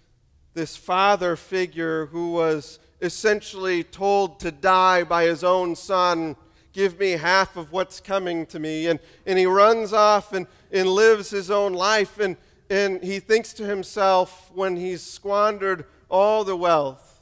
this 0.53 0.75
father 0.75 1.37
figure 1.37 2.07
who 2.07 2.33
was 2.33 2.77
essentially 3.01 3.85
told 3.85 4.37
to 4.41 4.51
die 4.51 5.01
by 5.01 5.23
his 5.23 5.45
own 5.45 5.75
son 5.77 6.35
give 6.73 6.99
me 6.99 7.11
half 7.11 7.55
of 7.55 7.71
what's 7.71 8.01
coming 8.01 8.45
to 8.45 8.59
me 8.59 8.87
and, 8.87 8.99
and 9.25 9.39
he 9.39 9.45
runs 9.45 9.93
off 9.93 10.33
and, 10.33 10.45
and 10.73 10.89
lives 10.89 11.29
his 11.29 11.49
own 11.49 11.71
life 11.71 12.19
and, 12.19 12.35
and 12.71 13.03
he 13.03 13.19
thinks 13.19 13.53
to 13.53 13.65
himself 13.65 14.49
when 14.53 14.75
he's 14.75 15.03
squandered 15.03 15.85
all 16.09 16.43
the 16.43 16.55
wealth 16.55 17.21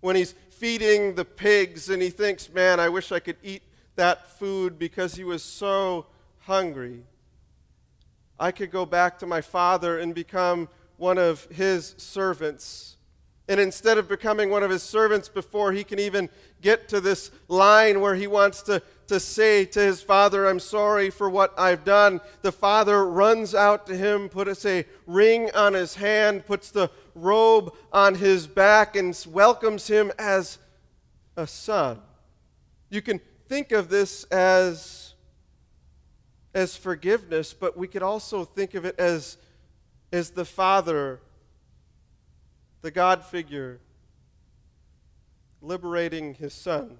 when 0.00 0.16
he's 0.16 0.34
feeding 0.50 1.14
the 1.14 1.24
pigs 1.24 1.88
and 1.88 2.02
he 2.02 2.10
thinks 2.10 2.52
man 2.52 2.80
i 2.80 2.88
wish 2.88 3.12
i 3.12 3.20
could 3.20 3.36
eat 3.42 3.62
that 3.94 4.28
food 4.38 4.78
because 4.78 5.14
he 5.14 5.24
was 5.24 5.42
so 5.42 6.06
hungry 6.40 7.02
i 8.38 8.50
could 8.50 8.70
go 8.70 8.84
back 8.84 9.18
to 9.18 9.26
my 9.26 9.40
father 9.40 9.98
and 9.98 10.14
become 10.14 10.68
one 11.00 11.16
of 11.16 11.46
his 11.46 11.94
servants. 11.96 12.98
And 13.48 13.58
instead 13.58 13.96
of 13.96 14.06
becoming 14.06 14.50
one 14.50 14.62
of 14.62 14.70
his 14.70 14.82
servants 14.82 15.30
before 15.30 15.72
he 15.72 15.82
can 15.82 15.98
even 15.98 16.28
get 16.60 16.88
to 16.90 17.00
this 17.00 17.30
line 17.48 18.02
where 18.02 18.14
he 18.14 18.26
wants 18.26 18.62
to, 18.64 18.82
to 19.10 19.18
say 19.18 19.64
to 19.64 19.80
his 19.80 20.00
father, 20.00 20.46
I'm 20.46 20.60
sorry 20.60 21.10
for 21.10 21.28
what 21.28 21.52
I've 21.58 21.84
done, 21.84 22.20
the 22.42 22.52
father 22.52 23.04
runs 23.04 23.56
out 23.56 23.84
to 23.88 23.96
him, 23.96 24.28
puts 24.28 24.64
a 24.64 24.86
ring 25.04 25.50
on 25.52 25.74
his 25.74 25.96
hand, 25.96 26.46
puts 26.46 26.70
the 26.70 26.92
robe 27.16 27.74
on 27.92 28.14
his 28.14 28.46
back, 28.46 28.94
and 28.94 29.18
welcomes 29.28 29.88
him 29.88 30.12
as 30.16 30.58
a 31.36 31.44
son. 31.44 31.98
You 32.88 33.02
can 33.02 33.20
think 33.48 33.72
of 33.72 33.88
this 33.88 34.22
as, 34.24 35.14
as 36.54 36.76
forgiveness, 36.76 37.52
but 37.52 37.76
we 37.76 37.88
could 37.88 38.04
also 38.04 38.44
think 38.44 38.74
of 38.74 38.84
it 38.84 38.94
as 38.96 39.38
is 40.12 40.30
the 40.30 40.44
Father, 40.44 41.20
the 42.82 42.92
God 42.92 43.24
figure, 43.24 43.80
liberating 45.60 46.34
his 46.34 46.54
Son. 46.54 46.96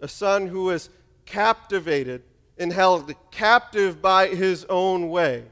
A 0.00 0.08
Son 0.08 0.46
who 0.46 0.64
was 0.64 0.90
captivated 1.24 2.22
and 2.58 2.72
held 2.72 3.12
captive 3.30 4.00
by 4.00 4.28
his 4.28 4.64
own 4.68 5.08
way. 5.08 5.44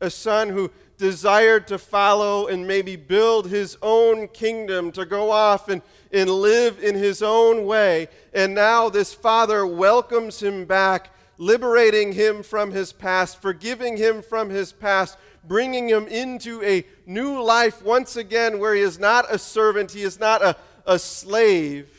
A 0.00 0.10
Son 0.10 0.48
who 0.48 0.70
desired 0.96 1.66
to 1.68 1.78
follow 1.78 2.46
and 2.46 2.66
maybe 2.66 2.96
build 2.96 3.48
his 3.48 3.76
own 3.82 4.28
kingdom, 4.28 4.92
to 4.92 5.04
go 5.04 5.30
off 5.30 5.68
and, 5.68 5.82
and 6.12 6.30
live 6.30 6.82
in 6.82 6.94
his 6.94 7.22
own 7.22 7.66
way. 7.66 8.08
And 8.32 8.54
now 8.54 8.88
this 8.88 9.12
Father 9.12 9.66
welcomes 9.66 10.42
him 10.42 10.64
back 10.64 11.10
liberating 11.36 12.12
him 12.12 12.42
from 12.42 12.70
his 12.70 12.92
past, 12.92 13.40
forgiving 13.42 13.96
him 13.96 14.22
from 14.22 14.50
his 14.50 14.72
past, 14.72 15.18
bringing 15.42 15.88
him 15.88 16.06
into 16.06 16.62
a 16.62 16.86
new 17.06 17.42
life 17.42 17.82
once 17.82 18.16
again 18.16 18.58
where 18.58 18.74
he 18.74 18.80
is 18.80 18.98
not 18.98 19.26
a 19.32 19.38
servant, 19.38 19.90
he 19.90 20.02
is 20.02 20.18
not 20.18 20.42
a, 20.42 20.56
a 20.86 20.98
slave. 20.98 21.93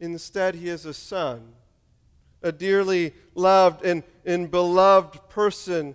Instead, 0.00 0.54
he 0.54 0.68
is 0.68 0.84
a 0.84 0.94
son, 0.94 1.52
a 2.42 2.52
dearly 2.52 3.14
loved 3.34 3.84
and, 3.84 4.02
and 4.24 4.50
beloved 4.50 5.28
person. 5.28 5.94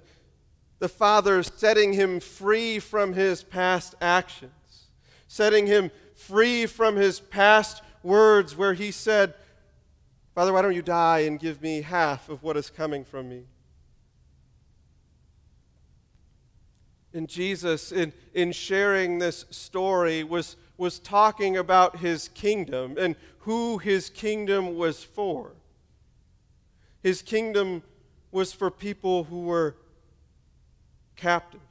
The 0.80 0.90
Father 0.90 1.44
setting 1.44 1.94
him 1.94 2.20
free 2.20 2.80
from 2.80 3.14
his 3.14 3.44
past 3.44 3.96
actions, 4.02 4.90
setting 5.28 5.68
him 5.68 5.92
free 6.16 6.66
from 6.66 6.96
his 6.96 7.20
past 7.20 7.84
words 8.04 8.56
where 8.56 8.74
he 8.74 8.92
said, 8.92 9.34
Father, 10.34 10.54
why 10.54 10.62
don't 10.62 10.76
you 10.76 10.82
die 10.82 11.20
and 11.20 11.40
give 11.40 11.62
me 11.62 11.82
half 11.82 12.30
of 12.30 12.42
what 12.42 12.58
is 12.58 12.70
coming 12.70 13.04
from 13.04 13.30
me? 13.30 13.44
And 17.14 17.28
Jesus, 17.28 17.92
in, 17.92 18.14
in 18.34 18.54
sharing 18.54 19.20
this 19.20 19.46
story, 19.50 20.24
was, 20.24 20.56
was 20.78 20.98
talking 21.00 21.58
about 21.58 21.98
his 21.98 22.30
kingdom 22.30 22.96
and 22.98 23.18
who 23.42 23.78
his 23.78 24.10
kingdom 24.10 24.76
was 24.76 25.04
for. 25.04 25.54
His 27.02 27.22
kingdom 27.22 27.84
was 28.32 28.54
for 28.54 28.70
people 28.72 29.26
who 29.26 29.42
were 29.42 29.76
captive, 31.16 31.62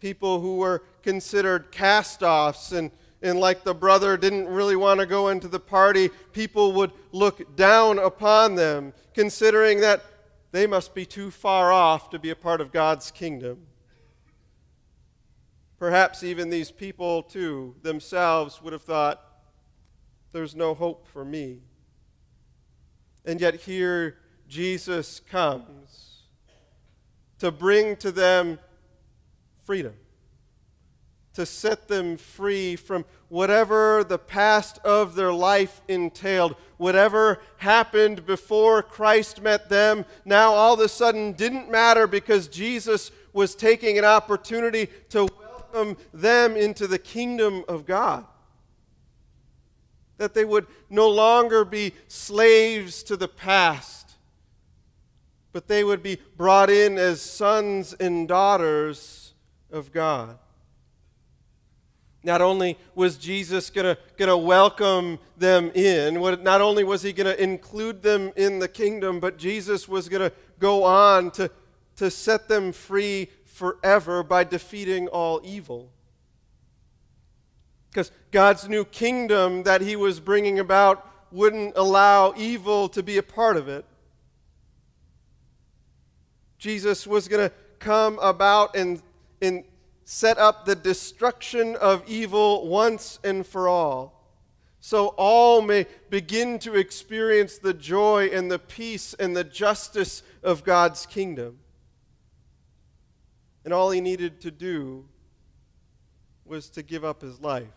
people 0.00 0.40
who 0.40 0.56
were 0.56 0.82
considered 1.02 1.72
cast 1.72 2.22
offs 2.22 2.72
and 2.72 2.90
and 3.22 3.38
like 3.38 3.62
the 3.62 3.74
brother 3.74 4.16
didn't 4.16 4.48
really 4.48 4.74
want 4.74 5.00
to 5.00 5.06
go 5.06 5.28
into 5.28 5.46
the 5.46 5.60
party, 5.60 6.10
people 6.32 6.72
would 6.72 6.90
look 7.12 7.56
down 7.56 7.98
upon 7.98 8.56
them, 8.56 8.92
considering 9.14 9.80
that 9.80 10.02
they 10.50 10.66
must 10.66 10.94
be 10.94 11.06
too 11.06 11.30
far 11.30 11.72
off 11.72 12.10
to 12.10 12.18
be 12.18 12.30
a 12.30 12.36
part 12.36 12.60
of 12.60 12.72
God's 12.72 13.10
kingdom. 13.10 13.66
Perhaps 15.78 16.22
even 16.22 16.50
these 16.50 16.70
people, 16.70 17.22
too, 17.22 17.74
themselves 17.82 18.60
would 18.60 18.72
have 18.72 18.82
thought, 18.82 19.20
there's 20.32 20.54
no 20.54 20.74
hope 20.74 21.06
for 21.06 21.24
me. 21.24 21.60
And 23.24 23.40
yet 23.40 23.54
here 23.54 24.18
Jesus 24.48 25.20
comes 25.20 26.22
to 27.38 27.50
bring 27.50 27.96
to 27.96 28.10
them 28.10 28.58
freedom 29.64 29.94
to 31.34 31.46
set 31.46 31.88
them 31.88 32.16
free 32.16 32.76
from 32.76 33.04
whatever 33.28 34.04
the 34.04 34.18
past 34.18 34.78
of 34.84 35.14
their 35.14 35.32
life 35.32 35.80
entailed. 35.88 36.54
Whatever 36.76 37.40
happened 37.56 38.26
before 38.26 38.82
Christ 38.82 39.40
met 39.40 39.68
them, 39.68 40.04
now 40.24 40.52
all 40.52 40.74
of 40.74 40.80
a 40.80 40.88
sudden 40.88 41.32
didn't 41.32 41.70
matter 41.70 42.06
because 42.06 42.48
Jesus 42.48 43.10
was 43.32 43.54
taking 43.54 43.98
an 43.98 44.04
opportunity 44.04 44.88
to 45.08 45.26
welcome 45.38 45.96
them 46.12 46.56
into 46.56 46.86
the 46.86 46.98
kingdom 46.98 47.64
of 47.66 47.86
God. 47.86 48.26
That 50.22 50.34
they 50.34 50.44
would 50.44 50.68
no 50.88 51.08
longer 51.08 51.64
be 51.64 51.94
slaves 52.06 53.02
to 53.02 53.16
the 53.16 53.26
past, 53.26 54.12
but 55.52 55.66
they 55.66 55.82
would 55.82 56.00
be 56.00 56.16
brought 56.36 56.70
in 56.70 56.96
as 56.96 57.20
sons 57.20 57.92
and 57.94 58.28
daughters 58.28 59.34
of 59.72 59.90
God. 59.90 60.38
Not 62.22 62.40
only 62.40 62.78
was 62.94 63.16
Jesus 63.16 63.68
going 63.68 63.96
to 64.16 64.36
welcome 64.36 65.18
them 65.36 65.72
in, 65.74 66.14
not 66.44 66.60
only 66.60 66.84
was 66.84 67.02
he 67.02 67.12
going 67.12 67.26
to 67.26 67.42
include 67.42 68.00
them 68.00 68.30
in 68.36 68.60
the 68.60 68.68
kingdom, 68.68 69.18
but 69.18 69.38
Jesus 69.38 69.88
was 69.88 70.08
going 70.08 70.30
to 70.30 70.32
go 70.60 70.84
on 70.84 71.32
to, 71.32 71.50
to 71.96 72.12
set 72.12 72.46
them 72.46 72.70
free 72.70 73.28
forever 73.44 74.22
by 74.22 74.44
defeating 74.44 75.08
all 75.08 75.40
evil. 75.42 75.90
Because 77.92 78.10
God's 78.30 78.70
new 78.70 78.86
kingdom 78.86 79.64
that 79.64 79.82
he 79.82 79.96
was 79.96 80.18
bringing 80.18 80.58
about 80.58 81.06
wouldn't 81.30 81.76
allow 81.76 82.32
evil 82.38 82.88
to 82.88 83.02
be 83.02 83.18
a 83.18 83.22
part 83.22 83.58
of 83.58 83.68
it. 83.68 83.84
Jesus 86.56 87.06
was 87.06 87.28
going 87.28 87.50
to 87.50 87.54
come 87.78 88.18
about 88.20 88.74
and, 88.74 89.02
and 89.42 89.64
set 90.04 90.38
up 90.38 90.64
the 90.64 90.74
destruction 90.74 91.76
of 91.76 92.02
evil 92.08 92.66
once 92.66 93.18
and 93.22 93.46
for 93.46 93.68
all, 93.68 94.30
so 94.80 95.08
all 95.18 95.60
may 95.60 95.86
begin 96.08 96.58
to 96.60 96.76
experience 96.76 97.58
the 97.58 97.74
joy 97.74 98.28
and 98.28 98.50
the 98.50 98.58
peace 98.58 99.12
and 99.14 99.36
the 99.36 99.44
justice 99.44 100.22
of 100.42 100.64
God's 100.64 101.04
kingdom. 101.04 101.58
And 103.66 103.74
all 103.74 103.90
he 103.90 104.00
needed 104.00 104.40
to 104.40 104.50
do 104.50 105.04
was 106.44 106.70
to 106.70 106.82
give 106.82 107.04
up 107.04 107.20
his 107.20 107.40
life. 107.40 107.68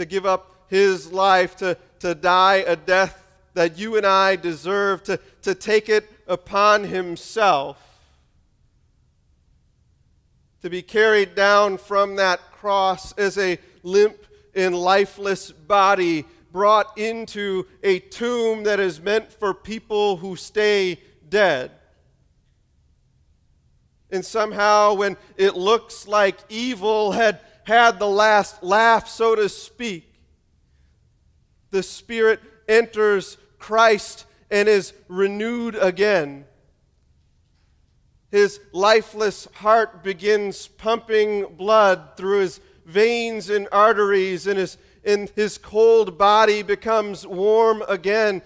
To 0.00 0.06
give 0.06 0.24
up 0.24 0.64
his 0.68 1.12
life, 1.12 1.56
to, 1.56 1.76
to 1.98 2.14
die 2.14 2.64
a 2.66 2.74
death 2.74 3.34
that 3.52 3.76
you 3.76 3.98
and 3.98 4.06
I 4.06 4.34
deserve, 4.36 5.02
to, 5.04 5.20
to 5.42 5.54
take 5.54 5.90
it 5.90 6.08
upon 6.26 6.84
himself 6.84 7.76
to 10.62 10.70
be 10.70 10.80
carried 10.80 11.34
down 11.34 11.76
from 11.76 12.16
that 12.16 12.40
cross 12.52 13.12
as 13.18 13.36
a 13.36 13.58
limp 13.82 14.26
and 14.54 14.74
lifeless 14.74 15.52
body 15.52 16.24
brought 16.50 16.96
into 16.98 17.66
a 17.82 17.98
tomb 17.98 18.64
that 18.64 18.80
is 18.80 19.00
meant 19.00 19.30
for 19.30 19.52
people 19.52 20.16
who 20.16 20.34
stay 20.34 20.98
dead. 21.28 21.70
And 24.10 24.24
somehow, 24.24 24.94
when 24.94 25.16
it 25.36 25.56
looks 25.56 26.08
like 26.08 26.38
evil 26.48 27.12
had 27.12 27.40
had 27.64 27.98
the 27.98 28.08
last 28.08 28.62
laugh, 28.62 29.08
so 29.08 29.34
to 29.34 29.48
speak, 29.48 30.12
the 31.70 31.82
Spirit 31.82 32.40
enters 32.68 33.36
Christ 33.58 34.26
and 34.50 34.68
is 34.68 34.92
renewed 35.08 35.76
again. 35.76 36.44
His 38.30 38.60
lifeless 38.72 39.48
heart 39.54 40.04
begins 40.04 40.68
pumping 40.68 41.46
blood 41.56 42.16
through 42.16 42.40
his 42.40 42.60
veins 42.86 43.50
and 43.50 43.68
arteries, 43.72 44.46
and 44.46 44.58
his, 44.58 44.78
and 45.04 45.28
his 45.30 45.58
cold 45.58 46.16
body 46.16 46.62
becomes 46.62 47.26
warm 47.26 47.82
again. 47.88 48.42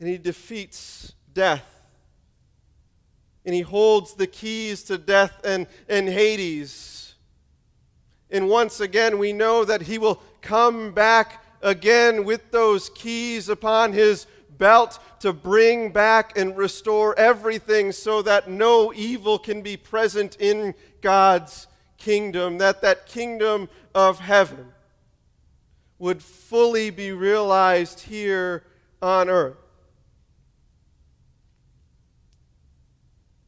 And 0.00 0.08
he 0.08 0.18
defeats 0.18 1.12
death. 1.32 1.66
And 3.44 3.54
he 3.54 3.62
holds 3.62 4.14
the 4.14 4.26
keys 4.26 4.82
to 4.84 4.98
death 4.98 5.40
and, 5.44 5.66
and 5.88 6.08
Hades. 6.08 6.97
And 8.30 8.48
once 8.48 8.80
again, 8.80 9.18
we 9.18 9.32
know 9.32 9.64
that 9.64 9.82
he 9.82 9.98
will 9.98 10.20
come 10.42 10.92
back 10.92 11.44
again 11.62 12.24
with 12.24 12.50
those 12.50 12.90
keys 12.90 13.48
upon 13.48 13.92
his 13.92 14.26
belt 14.58 14.98
to 15.20 15.32
bring 15.32 15.90
back 15.92 16.36
and 16.36 16.56
restore 16.56 17.18
everything 17.18 17.92
so 17.92 18.22
that 18.22 18.48
no 18.48 18.92
evil 18.92 19.38
can 19.38 19.62
be 19.62 19.76
present 19.76 20.36
in 20.40 20.74
God's 21.00 21.66
kingdom, 21.96 22.58
that 22.58 22.82
that 22.82 23.06
kingdom 23.06 23.68
of 23.94 24.20
heaven 24.20 24.72
would 25.98 26.22
fully 26.22 26.90
be 26.90 27.12
realized 27.12 28.00
here 28.00 28.64
on 29.02 29.28
earth. 29.28 29.56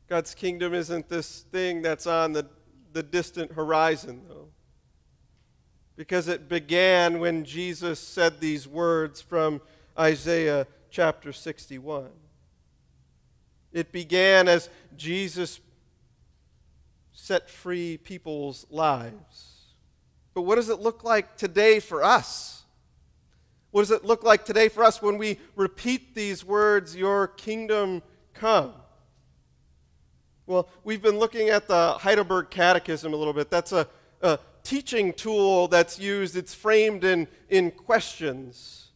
God's 0.08 0.34
kingdom 0.34 0.74
isn't 0.74 1.08
this 1.08 1.42
thing 1.52 1.82
that's 1.82 2.06
on 2.08 2.32
the, 2.32 2.46
the 2.92 3.02
distant 3.02 3.52
horizon, 3.52 4.22
though 4.28 4.48
because 6.00 6.28
it 6.28 6.48
began 6.48 7.18
when 7.18 7.44
Jesus 7.44 8.00
said 8.00 8.40
these 8.40 8.66
words 8.66 9.20
from 9.20 9.60
Isaiah 9.98 10.66
chapter 10.90 11.30
61. 11.30 12.08
It 13.70 13.92
began 13.92 14.48
as 14.48 14.70
Jesus 14.96 15.60
set 17.12 17.50
free 17.50 17.98
people's 17.98 18.64
lives. 18.70 19.74
But 20.32 20.40
what 20.40 20.54
does 20.54 20.70
it 20.70 20.80
look 20.80 21.04
like 21.04 21.36
today 21.36 21.80
for 21.80 22.02
us? 22.02 22.62
What 23.70 23.82
does 23.82 23.90
it 23.90 24.02
look 24.02 24.24
like 24.24 24.46
today 24.46 24.70
for 24.70 24.82
us 24.82 25.02
when 25.02 25.18
we 25.18 25.38
repeat 25.54 26.14
these 26.14 26.42
words, 26.42 26.96
Your 26.96 27.26
kingdom 27.26 28.02
come? 28.32 28.72
Well, 30.46 30.66
we've 30.82 31.02
been 31.02 31.18
looking 31.18 31.50
at 31.50 31.68
the 31.68 31.92
Heidelberg 31.92 32.48
Catechism 32.48 33.12
a 33.12 33.16
little 33.16 33.34
bit. 33.34 33.50
That's 33.50 33.72
a, 33.72 33.86
a 34.22 34.38
teaching 34.62 35.12
tool 35.12 35.68
that's 35.68 35.98
used. 35.98 36.36
It's 36.36 36.54
framed 36.54 37.04
in, 37.04 37.28
in 37.48 37.70
questions. 37.70 38.88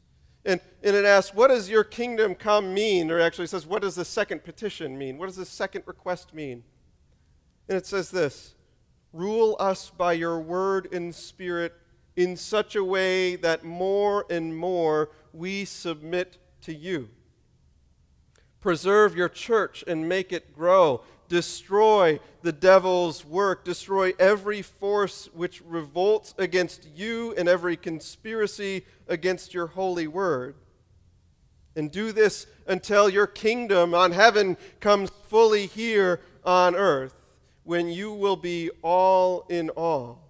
And, 0.45 0.61
and 0.83 0.95
it 0.95 1.05
asks, 1.05 1.35
What 1.35 1.49
does 1.49 1.71
your 1.71 1.85
kingdom 1.85 2.35
come 2.35 2.75
mean? 2.75 3.11
Or 3.11 3.21
actually 3.21 3.47
says, 3.47 3.67
What 3.67 3.83
does 3.83 3.95
the 3.95 4.05
second 4.05 4.45
petition 4.45 4.97
mean? 4.99 5.19
What 5.19 5.27
does 5.27 5.37
the 5.37 5.47
second 5.47 5.85
request 5.87 6.35
mean? 6.35 6.65
And 7.69 7.79
it 7.79 7.87
says 7.87 8.11
this 8.11 8.55
Rule 9.13 9.57
us 9.59 9.91
by 9.91 10.13
your 10.13 10.41
word 10.41 10.93
and 10.93 11.15
spirit 11.15 11.73
in 12.17 12.37
such 12.37 12.77
a 12.77 12.85
way 12.85 13.37
that 13.37 13.65
more 13.65 14.27
and 14.31 14.57
more 14.57 15.11
we 15.33 15.65
submit 15.65 16.39
to 16.63 16.75
you. 16.75 17.09
Preserve 18.65 19.15
your 19.15 19.29
church 19.29 19.85
and 19.87 20.09
make 20.09 20.33
it 20.33 20.57
grow 20.57 21.03
destroy 21.29 22.19
the 22.41 22.53
devil's 22.53 23.27
work, 23.27 23.63
destroy 23.63 24.13
every 24.19 24.63
force 24.63 25.29
which 25.35 25.61
revolts 25.67 26.35
against 26.39 26.89
you 26.95 27.35
and 27.37 27.47
every 27.47 27.77
conspiracy 27.77 28.87
against 29.07 29.53
your 29.53 29.67
holy 29.67 30.07
word. 30.07 30.55
And 31.77 31.91
do 31.91 32.11
this 32.11 32.47
until 32.67 33.11
your 33.11 33.27
kingdom 33.27 33.93
on 33.93 34.13
heaven 34.13 34.57
comes 34.81 35.11
fully 35.29 35.67
here 35.67 36.21
on 36.43 36.75
earth, 36.75 37.15
when 37.65 37.89
you 37.89 38.15
will 38.15 38.37
be 38.37 38.71
all 38.81 39.45
in 39.51 39.69
all. 39.71 40.23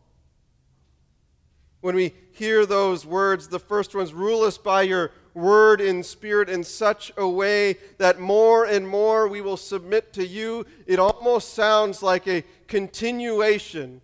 When 1.83 1.95
we 1.95 2.15
hear 2.33 2.67
those 2.67 3.07
words, 3.07 3.47
the 3.47 3.61
first 3.61 3.95
ones 3.95 4.13
rule 4.13 4.43
us 4.43 4.59
by 4.59 4.83
your 4.83 5.13
word 5.35 5.81
in 5.81 6.03
spirit 6.03 6.49
in 6.49 6.65
such 6.65 7.13
a 7.17 7.29
way 7.29 7.77
that 7.99 8.21
more 8.21 8.65
and 8.65 8.89
more 8.89 9.29
we 9.29 9.41
will 9.41 9.57
submit 9.57 10.13
to 10.15 10.27
you. 10.27 10.65
It 10.87 10.99
almost 10.99 11.55
sounds 11.55 12.03
like 12.03 12.27
a 12.29 12.45
continuation 12.69 14.01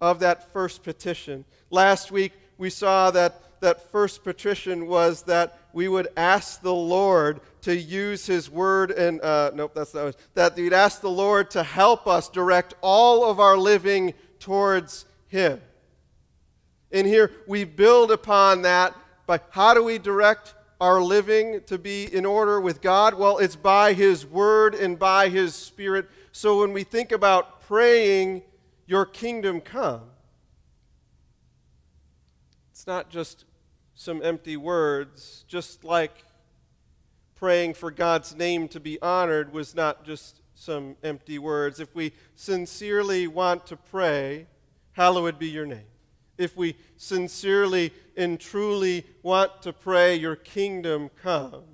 of 0.00 0.20
that 0.20 0.52
first 0.52 0.82
petition. 0.82 1.44
Last 1.70 2.10
week 2.10 2.32
we 2.56 2.70
saw 2.70 3.10
that 3.10 3.42
that 3.60 3.90
first 3.90 4.22
petition 4.22 4.86
was 4.86 5.22
that 5.22 5.58
we 5.72 5.88
would 5.88 6.08
ask 6.16 6.62
the 6.62 6.74
Lord 6.74 7.40
to 7.62 7.76
use 7.76 8.26
His 8.26 8.48
word 8.48 8.90
and 8.92 9.20
uh, 9.20 9.50
nope, 9.54 9.72
that's 9.74 9.94
not 9.94 10.16
that 10.34 10.56
we'd 10.56 10.72
ask 10.72 11.00
the 11.00 11.10
Lord 11.10 11.50
to 11.50 11.62
help 11.62 12.06
us 12.06 12.28
direct 12.28 12.74
all 12.80 13.28
of 13.28 13.40
our 13.40 13.56
living 13.56 14.14
towards 14.38 15.06
Him. 15.26 15.60
And 16.90 17.06
here 17.06 17.32
we 17.46 17.64
build 17.64 18.10
upon 18.10 18.62
that 18.62 18.94
by 19.28 19.38
how 19.50 19.74
do 19.74 19.84
we 19.84 19.98
direct 19.98 20.54
our 20.80 21.02
living 21.02 21.60
to 21.66 21.76
be 21.76 22.12
in 22.12 22.24
order 22.24 22.58
with 22.62 22.80
God? 22.80 23.12
Well, 23.12 23.36
it's 23.36 23.56
by 23.56 23.92
His 23.92 24.24
Word 24.24 24.74
and 24.74 24.98
by 24.98 25.28
His 25.28 25.54
Spirit. 25.54 26.08
So 26.32 26.60
when 26.60 26.72
we 26.72 26.82
think 26.82 27.12
about 27.12 27.60
praying, 27.60 28.42
Your 28.86 29.04
kingdom 29.04 29.60
come, 29.60 30.00
it's 32.70 32.86
not 32.86 33.10
just 33.10 33.44
some 33.94 34.22
empty 34.22 34.56
words, 34.56 35.44
just 35.46 35.84
like 35.84 36.24
praying 37.36 37.74
for 37.74 37.90
God's 37.90 38.34
name 38.34 38.66
to 38.68 38.80
be 38.80 39.00
honored 39.02 39.52
was 39.52 39.74
not 39.74 40.06
just 40.06 40.40
some 40.54 40.96
empty 41.04 41.38
words. 41.38 41.80
If 41.80 41.94
we 41.94 42.12
sincerely 42.34 43.26
want 43.26 43.66
to 43.66 43.76
pray, 43.76 44.46
hallowed 44.92 45.38
be 45.38 45.50
your 45.50 45.66
name 45.66 45.97
if 46.38 46.56
we 46.56 46.76
sincerely 46.96 47.92
and 48.16 48.40
truly 48.40 49.04
want 49.22 49.62
to 49.62 49.72
pray, 49.72 50.14
Your 50.14 50.36
kingdom 50.36 51.10
come. 51.22 51.64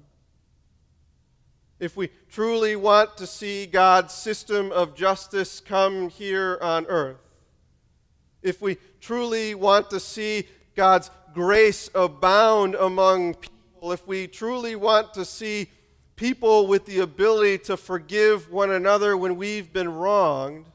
If 1.78 1.96
we 1.96 2.08
truly 2.30 2.76
want 2.76 3.16
to 3.18 3.26
see 3.26 3.66
God's 3.66 4.14
system 4.14 4.72
of 4.72 4.94
justice 4.94 5.60
come 5.60 6.08
here 6.08 6.58
on 6.62 6.86
earth. 6.86 7.18
If 8.42 8.62
we 8.62 8.78
truly 9.00 9.54
want 9.54 9.90
to 9.90 10.00
see 10.00 10.46
God's 10.74 11.10
grace 11.34 11.90
abound 11.94 12.74
among 12.76 13.34
people. 13.34 13.92
If 13.92 14.06
we 14.06 14.26
truly 14.26 14.76
want 14.76 15.12
to 15.14 15.24
see 15.24 15.68
people 16.16 16.66
with 16.66 16.86
the 16.86 17.00
ability 17.00 17.58
to 17.58 17.76
forgive 17.76 18.50
one 18.50 18.70
another 18.70 19.16
when 19.16 19.36
we've 19.36 19.72
been 19.72 19.92
wronged, 19.92 20.66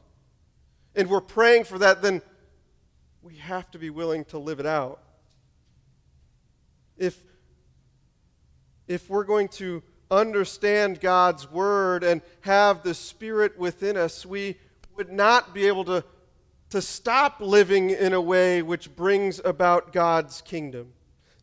and 0.94 1.08
we're 1.08 1.20
praying 1.20 1.64
for 1.64 1.78
that, 1.78 2.02
then 2.02 2.20
we 3.22 3.36
have 3.36 3.70
to 3.72 3.78
be 3.78 3.90
willing 3.90 4.24
to 4.26 4.38
live 4.38 4.60
it 4.60 4.66
out. 4.66 5.02
If, 6.96 7.22
if 8.88 9.08
we're 9.08 9.24
going 9.24 9.48
to 9.48 9.82
understand 10.10 11.00
God's 11.00 11.50
word 11.50 12.02
and 12.02 12.22
have 12.40 12.82
the 12.82 12.94
Spirit 12.94 13.58
within 13.58 13.96
us, 13.96 14.26
we 14.26 14.56
would 14.96 15.12
not 15.12 15.54
be 15.54 15.66
able 15.66 15.84
to, 15.84 16.04
to 16.70 16.82
stop 16.82 17.40
living 17.40 17.90
in 17.90 18.12
a 18.12 18.20
way 18.20 18.62
which 18.62 18.94
brings 18.96 19.40
about 19.44 19.92
God's 19.92 20.40
kingdom. 20.42 20.92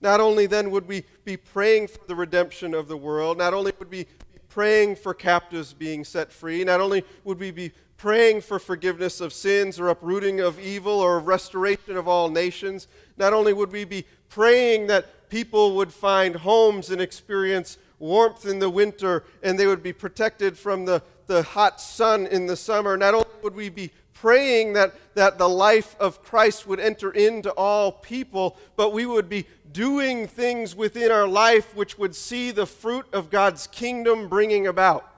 Not 0.02 0.20
only 0.20 0.46
then 0.46 0.70
would 0.72 0.88
we 0.88 1.06
be 1.26 1.38
praying 1.38 1.88
for 1.88 2.06
the 2.08 2.16
redemption 2.16 2.74
of 2.74 2.88
the 2.88 2.98
world, 2.98 3.38
not 3.38 3.54
only 3.54 3.72
would 3.80 3.90
we 3.90 4.04
be 4.04 4.40
praying 4.50 4.96
for 4.96 5.14
captives 5.14 5.74
being 5.74 6.04
set 6.04 6.32
free, 6.32 6.64
not 6.64 6.82
only 6.82 7.04
would 7.24 7.40
we 7.40 7.52
be 7.52 7.72
praying 7.98 8.42
for 8.42 8.60
forgiveness 8.60 9.20
of 9.20 9.34
sins 9.34 9.80
or 9.80 9.90
uprooting 9.90 10.40
of 10.40 10.60
evil 10.60 11.00
or 11.00 11.20
restoration 11.20 11.98
of 11.98 12.08
all 12.08 12.30
nations. 12.30 12.88
Not 13.18 13.34
only 13.34 13.54
would 13.54 13.72
we 13.72 13.86
be 13.86 14.06
praying 14.30 14.88
that 14.88 15.30
people 15.30 15.76
would 15.76 15.92
find 15.92 16.36
homes 16.36 16.92
and 16.92 17.02
experience 17.02 17.78
warmth 18.00 18.46
in 18.46 18.60
the 18.60 18.70
winter 18.70 19.24
and 19.42 19.58
they 19.58 19.66
would 19.66 19.82
be 19.82 19.94
protected 19.94 20.58
from 20.58 20.86
the, 20.86 21.02
the 21.26 21.42
hot 21.42 21.82
sun 21.82 22.28
in 22.28 22.46
the 22.46 22.56
summer, 22.56 22.96
not 22.96 23.16
only 23.16 23.28
would 23.42 23.56
we 23.56 23.70
be 23.70 23.92
praying 24.14 24.74
that, 24.74 24.94
that 25.16 25.38
the 25.38 25.50
life 25.50 25.96
of 26.00 26.24
Christ 26.24 26.68
would 26.68 26.80
enter 26.80 27.12
into 27.12 27.52
all 27.52 27.92
people, 27.92 28.58
but 28.76 28.92
we 28.92 29.06
would 29.06 29.30
be 29.30 29.46
doing 29.72 30.28
things 30.28 30.76
within 30.76 31.12
our 31.12 31.28
life 31.28 31.76
which 31.76 31.98
would 31.98 32.16
see 32.16 32.52
the 32.52 32.66
fruit 32.66 33.06
of 33.14 33.30
God's 33.30 33.68
kingdom 33.68 34.28
bringing 34.28 34.68
about. 34.68 35.12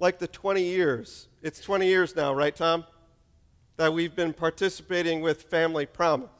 Like 0.00 0.18
the 0.18 0.26
20 0.26 0.62
years. 0.62 1.28
It's 1.42 1.60
20 1.60 1.86
years 1.86 2.16
now, 2.16 2.34
right, 2.34 2.56
Tom? 2.56 2.84
That 3.76 3.92
we've 3.92 4.16
been 4.16 4.32
participating 4.32 5.20
with 5.20 5.42
Family 5.42 5.86
Promise. 5.86 6.30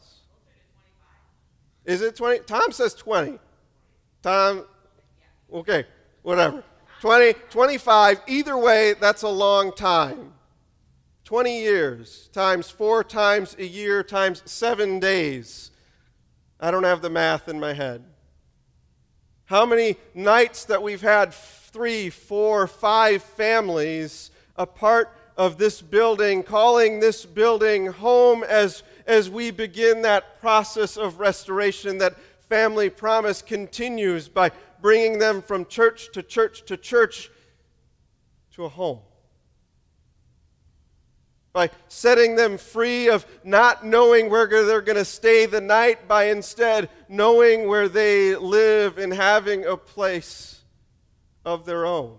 Is 1.85 2.03
it 2.03 2.16
20? 2.16 2.40
Tom 2.40 2.73
says 2.73 2.94
20. 2.94 3.38
Tom, 4.23 4.64
okay, 5.53 5.85
whatever. 6.23 6.64
20, 7.01 7.35
25, 7.51 8.20
either 8.27 8.59
way, 8.59 8.94
that's 8.94 9.23
a 9.23 9.29
long 9.29 9.73
time. 9.73 10.33
20 11.25 11.61
years 11.61 12.29
times 12.33 12.68
four 12.68 13.05
times 13.05 13.55
a 13.59 13.64
year 13.64 14.03
times 14.03 14.42
seven 14.46 14.99
days. 14.99 15.70
I 16.59 16.70
don't 16.70 16.83
have 16.83 17.03
the 17.03 17.09
math 17.09 17.49
in 17.49 17.61
my 17.61 17.73
head. 17.73 18.05
How 19.44 19.64
many 19.64 19.96
nights 20.12 20.64
that 20.64 20.83
we've 20.83 21.01
had 21.01 21.33
three, 21.72 22.11
four, 22.11 22.66
five 22.66 23.22
families 23.22 24.30
a 24.56 24.66
part 24.66 25.16
of 25.37 25.56
this 25.56 25.80
building, 25.80 26.42
calling 26.42 27.00
this 27.00 27.24
building 27.24 27.87
home 27.87 28.44
as, 28.44 28.83
as 29.06 29.30
we 29.30 29.50
begin 29.50 30.02
that 30.02 30.38
process 30.40 30.98
of 30.98 31.18
restoration, 31.18 31.98
that 31.98 32.14
family 32.48 32.90
promise 32.90 33.40
continues 33.40 34.28
by 34.28 34.50
bringing 34.83 35.18
them 35.18 35.40
from 35.40 35.64
church 35.64 36.12
to 36.12 36.22
church 36.22 36.64
to 36.66 36.76
church 36.76 37.30
to 38.52 38.64
a 38.64 38.68
home. 38.68 38.98
By 41.52 41.70
setting 41.88 42.37
them 42.37 42.59
free 42.59 43.09
of 43.09 43.26
not 43.42 43.85
knowing 43.85 44.30
where 44.30 44.46
they're 44.46 44.83
going 44.83 44.96
to 44.96 45.04
stay 45.04 45.46
the 45.46 45.61
night, 45.61 46.06
by 46.06 46.24
instead 46.24 46.90
knowing 47.09 47.66
where 47.66 47.88
they 47.88 48.37
live 48.37 48.98
and 48.98 49.12
having 49.12 49.64
a 49.64 49.76
place 49.76 50.60
of 51.44 51.66
their 51.66 51.87
own. 51.87 52.16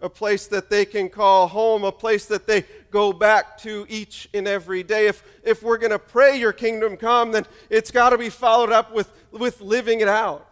A 0.00 0.08
place 0.08 0.46
that 0.48 0.68
they 0.68 0.84
can 0.84 1.08
call 1.08 1.46
home, 1.46 1.84
a 1.84 1.92
place 1.92 2.26
that 2.26 2.46
they 2.46 2.64
go 2.90 3.12
back 3.12 3.58
to 3.58 3.86
each 3.88 4.28
and 4.34 4.48
every 4.48 4.82
day. 4.82 5.06
If, 5.06 5.22
if 5.44 5.62
we're 5.62 5.78
going 5.78 5.92
to 5.92 5.98
pray 5.98 6.38
your 6.38 6.52
kingdom 6.52 6.96
come, 6.96 7.32
then 7.32 7.46
it's 7.70 7.90
got 7.90 8.10
to 8.10 8.18
be 8.18 8.28
followed 8.28 8.72
up 8.72 8.92
with, 8.92 9.10
with 9.30 9.60
living 9.60 10.00
it 10.00 10.08
out. 10.08 10.48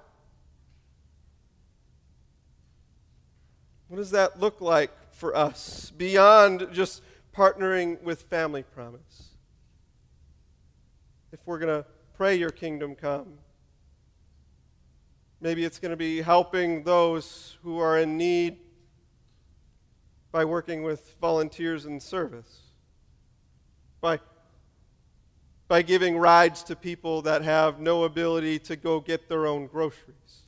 What 3.88 3.96
does 3.96 4.12
that 4.12 4.38
look 4.38 4.60
like 4.60 4.92
for 5.10 5.36
us 5.36 5.92
beyond 5.96 6.68
just 6.72 7.02
partnering 7.34 8.00
with 8.02 8.22
Family 8.22 8.62
Promise. 8.62 9.30
If 11.32 11.40
we're 11.46 11.58
going 11.58 11.82
to 11.82 11.88
pray 12.14 12.36
your 12.36 12.50
kingdom 12.50 12.94
come, 12.94 13.34
maybe 15.40 15.64
it's 15.64 15.78
going 15.78 15.90
to 15.90 15.96
be 15.96 16.20
helping 16.20 16.84
those 16.84 17.56
who 17.62 17.78
are 17.78 17.98
in 17.98 18.16
need 18.16 18.58
by 20.32 20.44
working 20.44 20.82
with 20.82 21.14
volunteers 21.20 21.86
in 21.86 21.98
service, 21.98 22.60
by, 24.00 24.18
by 25.66 25.82
giving 25.82 26.16
rides 26.18 26.62
to 26.62 26.76
people 26.76 27.22
that 27.22 27.42
have 27.42 27.80
no 27.80 28.04
ability 28.04 28.58
to 28.58 28.76
go 28.76 29.00
get 29.00 29.28
their 29.28 29.46
own 29.46 29.66
groceries, 29.66 30.42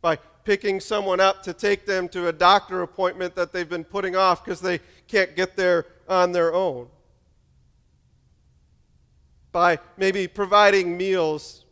by 0.00 0.16
picking 0.44 0.80
someone 0.80 1.20
up 1.20 1.42
to 1.42 1.52
take 1.52 1.86
them 1.86 2.08
to 2.08 2.28
a 2.28 2.32
doctor 2.32 2.82
appointment 2.82 3.34
that 3.34 3.52
they've 3.52 3.68
been 3.68 3.84
putting 3.84 4.16
off 4.16 4.44
because 4.44 4.60
they 4.60 4.80
can't 5.08 5.34
get 5.34 5.56
there 5.56 5.86
on 6.08 6.32
their 6.32 6.54
own. 6.54 6.88
By 9.52 9.80
maybe 9.96 10.28
providing 10.28 10.96
meals 10.96 11.64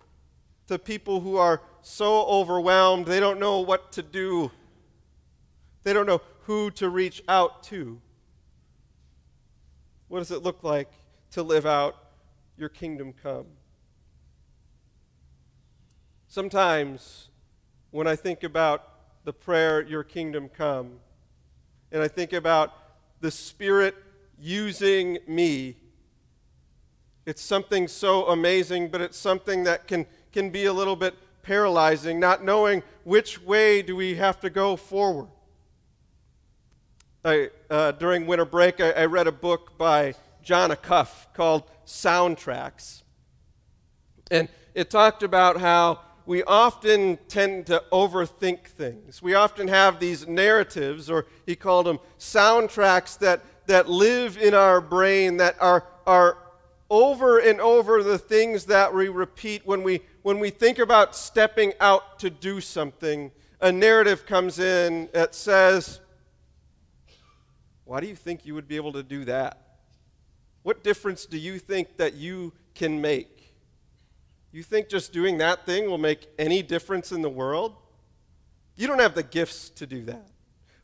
to 0.68 0.78
people 0.78 1.20
who 1.20 1.36
are 1.36 1.60
so 1.82 2.24
overwhelmed 2.26 3.06
they 3.06 3.20
don't 3.20 3.40
know 3.40 3.60
what 3.60 3.92
to 3.92 4.02
do, 4.02 4.50
they 5.82 5.92
don't 5.92 6.06
know 6.06 6.20
who 6.42 6.70
to 6.72 6.88
reach 6.88 7.22
out 7.28 7.62
to. 7.64 8.00
What 10.08 10.20
does 10.20 10.30
it 10.30 10.42
look 10.42 10.62
like 10.62 10.90
to 11.32 11.42
live 11.42 11.66
out 11.66 11.96
your 12.56 12.70
kingdom 12.70 13.12
come? 13.22 13.46
Sometimes 16.26 17.28
when 17.90 18.06
I 18.06 18.16
think 18.16 18.42
about 18.42 18.84
the 19.24 19.32
prayer, 19.32 19.82
Your 19.82 20.04
kingdom 20.04 20.48
come, 20.48 21.00
and 21.92 22.02
I 22.02 22.08
think 22.08 22.32
about 22.32 22.72
the 23.20 23.30
Spirit 23.30 23.94
using 24.38 25.18
me, 25.26 25.76
it's 27.26 27.42
something 27.42 27.88
so 27.88 28.26
amazing, 28.28 28.88
but 28.88 29.00
it's 29.00 29.18
something 29.18 29.64
that 29.64 29.86
can, 29.86 30.06
can 30.38 30.50
be 30.50 30.66
a 30.66 30.72
little 30.72 30.94
bit 30.94 31.16
paralyzing, 31.42 32.20
not 32.20 32.44
knowing 32.44 32.80
which 33.02 33.42
way 33.42 33.82
do 33.82 33.96
we 33.96 34.14
have 34.14 34.38
to 34.38 34.48
go 34.48 34.76
forward. 34.76 35.26
I, 37.24 37.50
uh, 37.68 37.90
during 37.90 38.24
winter 38.24 38.44
break, 38.44 38.80
I, 38.80 38.90
I 38.92 39.04
read 39.06 39.26
a 39.26 39.32
book 39.32 39.76
by 39.76 40.14
Jon 40.40 40.70
Acuff 40.70 41.26
called 41.34 41.64
Soundtracks. 41.84 43.02
And 44.30 44.48
it 44.74 44.90
talked 44.90 45.24
about 45.24 45.58
how 45.58 46.02
we 46.24 46.44
often 46.44 47.18
tend 47.26 47.66
to 47.66 47.82
overthink 47.90 48.66
things. 48.66 49.20
We 49.20 49.34
often 49.34 49.66
have 49.66 49.98
these 49.98 50.28
narratives, 50.28 51.10
or 51.10 51.26
he 51.46 51.56
called 51.56 51.86
them 51.86 51.98
soundtracks, 52.20 53.18
that, 53.18 53.42
that 53.66 53.88
live 53.88 54.38
in 54.38 54.54
our 54.54 54.80
brain 54.80 55.38
that 55.38 55.56
are, 55.60 55.84
are 56.06 56.38
over 56.90 57.38
and 57.38 57.60
over 57.60 58.02
the 58.02 58.18
things 58.18 58.64
that 58.66 58.94
we 58.94 59.08
repeat 59.08 59.66
when 59.66 59.82
we, 59.82 60.00
when 60.22 60.38
we 60.38 60.50
think 60.50 60.78
about 60.78 61.14
stepping 61.14 61.72
out 61.80 62.18
to 62.20 62.30
do 62.30 62.60
something. 62.60 63.30
A 63.60 63.70
narrative 63.70 64.24
comes 64.24 64.58
in 64.58 65.08
that 65.12 65.34
says, 65.34 66.00
Why 67.84 68.00
do 68.00 68.06
you 68.06 68.16
think 68.16 68.46
you 68.46 68.54
would 68.54 68.68
be 68.68 68.76
able 68.76 68.92
to 68.92 69.02
do 69.02 69.24
that? 69.26 69.78
What 70.62 70.82
difference 70.82 71.26
do 71.26 71.38
you 71.38 71.58
think 71.58 71.96
that 71.96 72.14
you 72.14 72.52
can 72.74 73.00
make? 73.00 73.54
You 74.52 74.62
think 74.62 74.88
just 74.88 75.12
doing 75.12 75.38
that 75.38 75.66
thing 75.66 75.88
will 75.90 75.98
make 75.98 76.26
any 76.38 76.62
difference 76.62 77.12
in 77.12 77.22
the 77.22 77.28
world? 77.28 77.76
You 78.76 78.86
don't 78.86 79.00
have 79.00 79.14
the 79.14 79.22
gifts 79.22 79.70
to 79.70 79.86
do 79.86 80.04
that. 80.04 80.28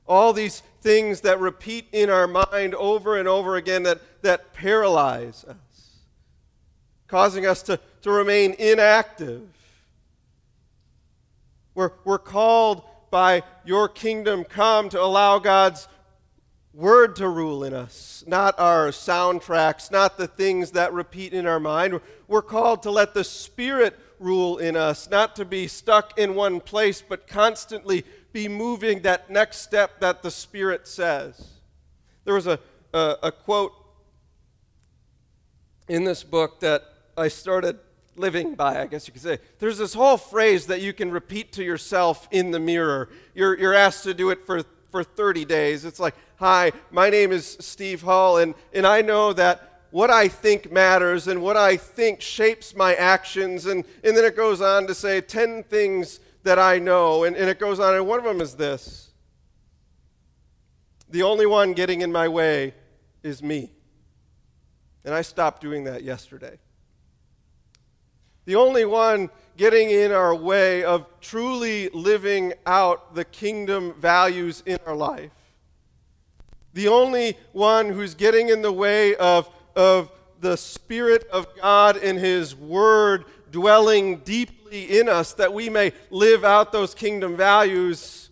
All 0.07 0.33
these 0.33 0.63
things 0.83 1.23
that 1.23 1.41
repeat 1.41 1.87
in 1.93 2.11
our 2.11 2.27
mind 2.27 2.75
over 2.75 3.17
and 3.17 3.27
over 3.27 3.57
again 3.57 3.85
that, 3.85 4.01
that 4.23 4.53
paralyze 4.53 5.45
us, 5.45 5.57
causing 7.15 7.47
us 7.47 7.63
to, 7.63 7.79
to 8.03 8.11
remain 8.11 8.55
inactive. 8.55 9.47
We're, 11.73 11.93
we're 12.05 12.19
called 12.19 12.83
by 13.13 13.45
your 13.65 13.89
kingdom 13.89 14.43
come 14.43 14.89
to 14.89 15.01
allow 15.01 15.39
God's 15.39 15.87
word 16.73 17.15
to 17.15 17.29
rule 17.29 17.63
in 17.63 17.73
us, 17.73 18.25
not 18.27 18.59
our 18.59 18.89
soundtracks, 18.89 19.93
not 19.93 20.19
the 20.19 20.27
things 20.27 20.73
that 20.73 20.93
repeat 20.93 21.33
in 21.33 21.47
our 21.47 21.61
mind. 21.61 22.01
We're 22.27 22.43
called 22.43 22.83
to 22.83 22.91
let 22.91 23.15
the 23.15 23.23
Spirit 23.23 23.97
rule 24.19 24.59
in 24.59 24.75
us, 24.75 25.09
not 25.09 25.37
to 25.37 25.45
be 25.45 25.69
stuck 25.69 26.19
in 26.19 26.35
one 26.35 26.59
place, 26.59 27.01
but 27.01 27.29
constantly 27.29 28.03
be 28.33 28.49
moving 28.49 29.03
that 29.03 29.31
next 29.31 29.59
step 29.59 30.01
that 30.01 30.25
the 30.25 30.33
Spirit 30.33 30.89
says. 30.89 31.61
There 32.25 32.35
was 32.35 32.49
a, 32.49 32.59
a, 32.93 33.19
a 33.23 33.31
quote 33.31 33.73
in 35.87 36.03
this 36.03 36.25
book 36.25 36.59
that 36.59 36.83
I 37.17 37.29
started 37.29 37.79
living 38.17 38.55
by, 38.55 38.81
I 38.81 38.87
guess 38.87 39.07
you 39.07 39.13
could 39.13 39.23
say. 39.23 39.39
There's 39.59 39.79
this 39.79 39.95
whole 39.95 40.17
phrase 40.17 40.67
that 40.67 40.81
you 40.81 40.93
can 40.93 41.11
repeat 41.11 41.53
to 41.53 41.65
yourself 41.65 42.29
in 42.31 42.51
the 42.51 42.61
mirror. 42.61 43.09
You're, 43.35 43.59
you're 43.59 43.75
asked 43.75 44.05
to 44.05 44.15
do 44.15 44.31
it 44.31 44.41
for, 44.43 44.63
for 44.91 45.03
30 45.03 45.45
days. 45.45 45.85
It's 45.85 46.01
like, 46.01 46.15
Hi, 46.37 46.73
my 46.91 47.11
name 47.11 47.33
is 47.33 47.57
Steve 47.61 48.03
Hall, 48.03 48.39
and, 48.39 48.55
and 48.73 48.87
I 48.87 49.03
know 49.03 49.33
that 49.33 49.83
what 49.93 50.11
I 50.11 50.27
think 50.27 50.73
matters 50.73 51.29
and 51.29 51.41
what 51.41 51.57
I 51.57 51.77
think 51.77 52.21
shapes 52.21 52.75
my 52.75 52.97
actions. 52.97 53.67
And, 53.67 53.85
and 54.03 54.17
then 54.17 54.25
it 54.25 54.35
goes 54.35 54.61
on 54.61 54.89
to 54.89 54.95
say 54.95 55.21
10 55.21 55.63
things 55.63 56.19
that 56.43 56.59
I 56.59 56.81
know. 56.81 57.23
And, 57.23 57.37
and 57.37 57.49
it 57.49 57.61
goes 57.61 57.79
on, 57.79 57.95
and 57.95 58.05
one 58.05 58.19
of 58.19 58.25
them 58.25 58.41
is 58.41 58.57
this 58.57 59.13
The 61.11 61.23
only 61.23 61.47
one 61.47 61.75
getting 61.75 62.01
in 62.01 62.11
my 62.11 62.27
way 62.27 62.75
is 63.23 63.43
me. 63.43 63.71
And 65.05 65.15
I 65.15 65.23
stopped 65.23 65.63
doing 65.63 65.85
that 65.85 66.03
yesterday. 66.03 66.59
The 68.45 68.57
only 68.57 68.85
one 68.85 69.31
getting 69.57 69.91
in 69.91 70.13
our 70.13 70.35
way 70.35 70.85
of 70.85 71.07
truly 71.21 71.89
living 71.91 72.53
out 72.67 73.15
the 73.15 73.25
kingdom 73.25 73.95
values 73.95 74.63
in 74.67 74.79
our 74.87 74.97
life 74.97 75.31
the 76.75 76.89
only 76.89 77.39
one 77.53 77.89
who's 77.89 78.15
getting 78.15 78.49
in 78.49 78.61
the 78.61 78.73
way 78.73 79.15
of, 79.17 79.49
of 79.75 80.11
the 80.41 80.57
Spirit 80.57 81.27
of 81.33 81.47
God 81.57 81.97
and 81.97 82.19
His 82.19 82.55
Word 82.55 83.25
dwelling 83.51 84.19
deeply 84.19 84.99
in 84.99 85.09
us 85.09 85.33
that 85.35 85.55
we 85.55 85.71
may 85.71 85.93
live 86.11 86.45
out 86.45 86.73
those 86.73 86.93
kingdom 86.93 87.37
values 87.37 88.31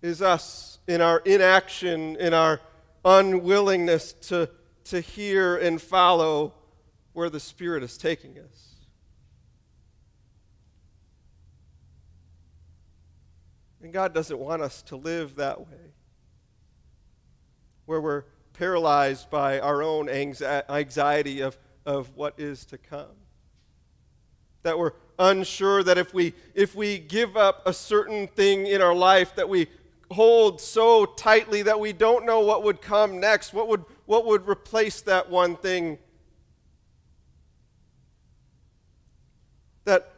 is 0.00 0.22
us 0.22 0.78
in 0.88 1.02
our 1.02 1.18
inaction, 1.20 2.16
in 2.16 2.32
our 2.32 2.58
unwillingness 3.04 4.14
to, 4.14 4.48
to 4.84 5.00
hear 5.00 5.56
and 5.58 5.80
follow 5.80 6.54
where 7.12 7.28
the 7.28 7.38
Spirit 7.38 7.82
is 7.82 7.98
taking 7.98 8.38
us. 8.38 8.69
And 13.82 13.92
God 13.92 14.12
doesn't 14.12 14.38
want 14.38 14.62
us 14.62 14.82
to 14.82 14.96
live 14.96 15.36
that 15.36 15.60
way 15.60 15.94
where 17.86 18.00
we're 18.00 18.24
paralyzed 18.52 19.30
by 19.30 19.58
our 19.58 19.82
own 19.82 20.08
anxiety 20.08 21.40
of, 21.40 21.58
of 21.84 22.14
what 22.14 22.34
is 22.38 22.64
to 22.66 22.78
come. 22.78 23.16
That 24.62 24.78
we're 24.78 24.92
unsure 25.18 25.82
that 25.82 25.98
if 25.98 26.14
we 26.14 26.34
if 26.54 26.74
we 26.74 26.98
give 26.98 27.36
up 27.36 27.62
a 27.66 27.72
certain 27.72 28.28
thing 28.28 28.66
in 28.66 28.80
our 28.80 28.94
life 28.94 29.34
that 29.34 29.48
we 29.48 29.66
hold 30.10 30.60
so 30.60 31.04
tightly 31.04 31.62
that 31.62 31.80
we 31.80 31.92
don't 31.92 32.24
know 32.24 32.40
what 32.40 32.62
would 32.62 32.80
come 32.80 33.18
next, 33.18 33.52
what 33.52 33.66
would 33.66 33.84
what 34.06 34.26
would 34.26 34.48
replace 34.48 35.00
that 35.02 35.30
one 35.30 35.56
thing 35.56 35.98
that 39.84 40.12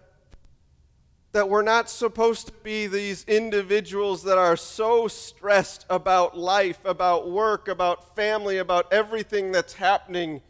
that 1.32 1.48
we're 1.48 1.62
not 1.62 1.88
supposed 1.88 2.46
to 2.46 2.52
be 2.62 2.86
these 2.86 3.24
individuals 3.24 4.22
that 4.24 4.36
are 4.36 4.56
so 4.56 5.08
stressed 5.08 5.86
about 5.88 6.36
life, 6.36 6.84
about 6.84 7.30
work, 7.30 7.68
about 7.68 8.14
family, 8.14 8.58
about 8.58 8.92
everything 8.92 9.50
that's 9.50 9.72
happening, 9.72 10.42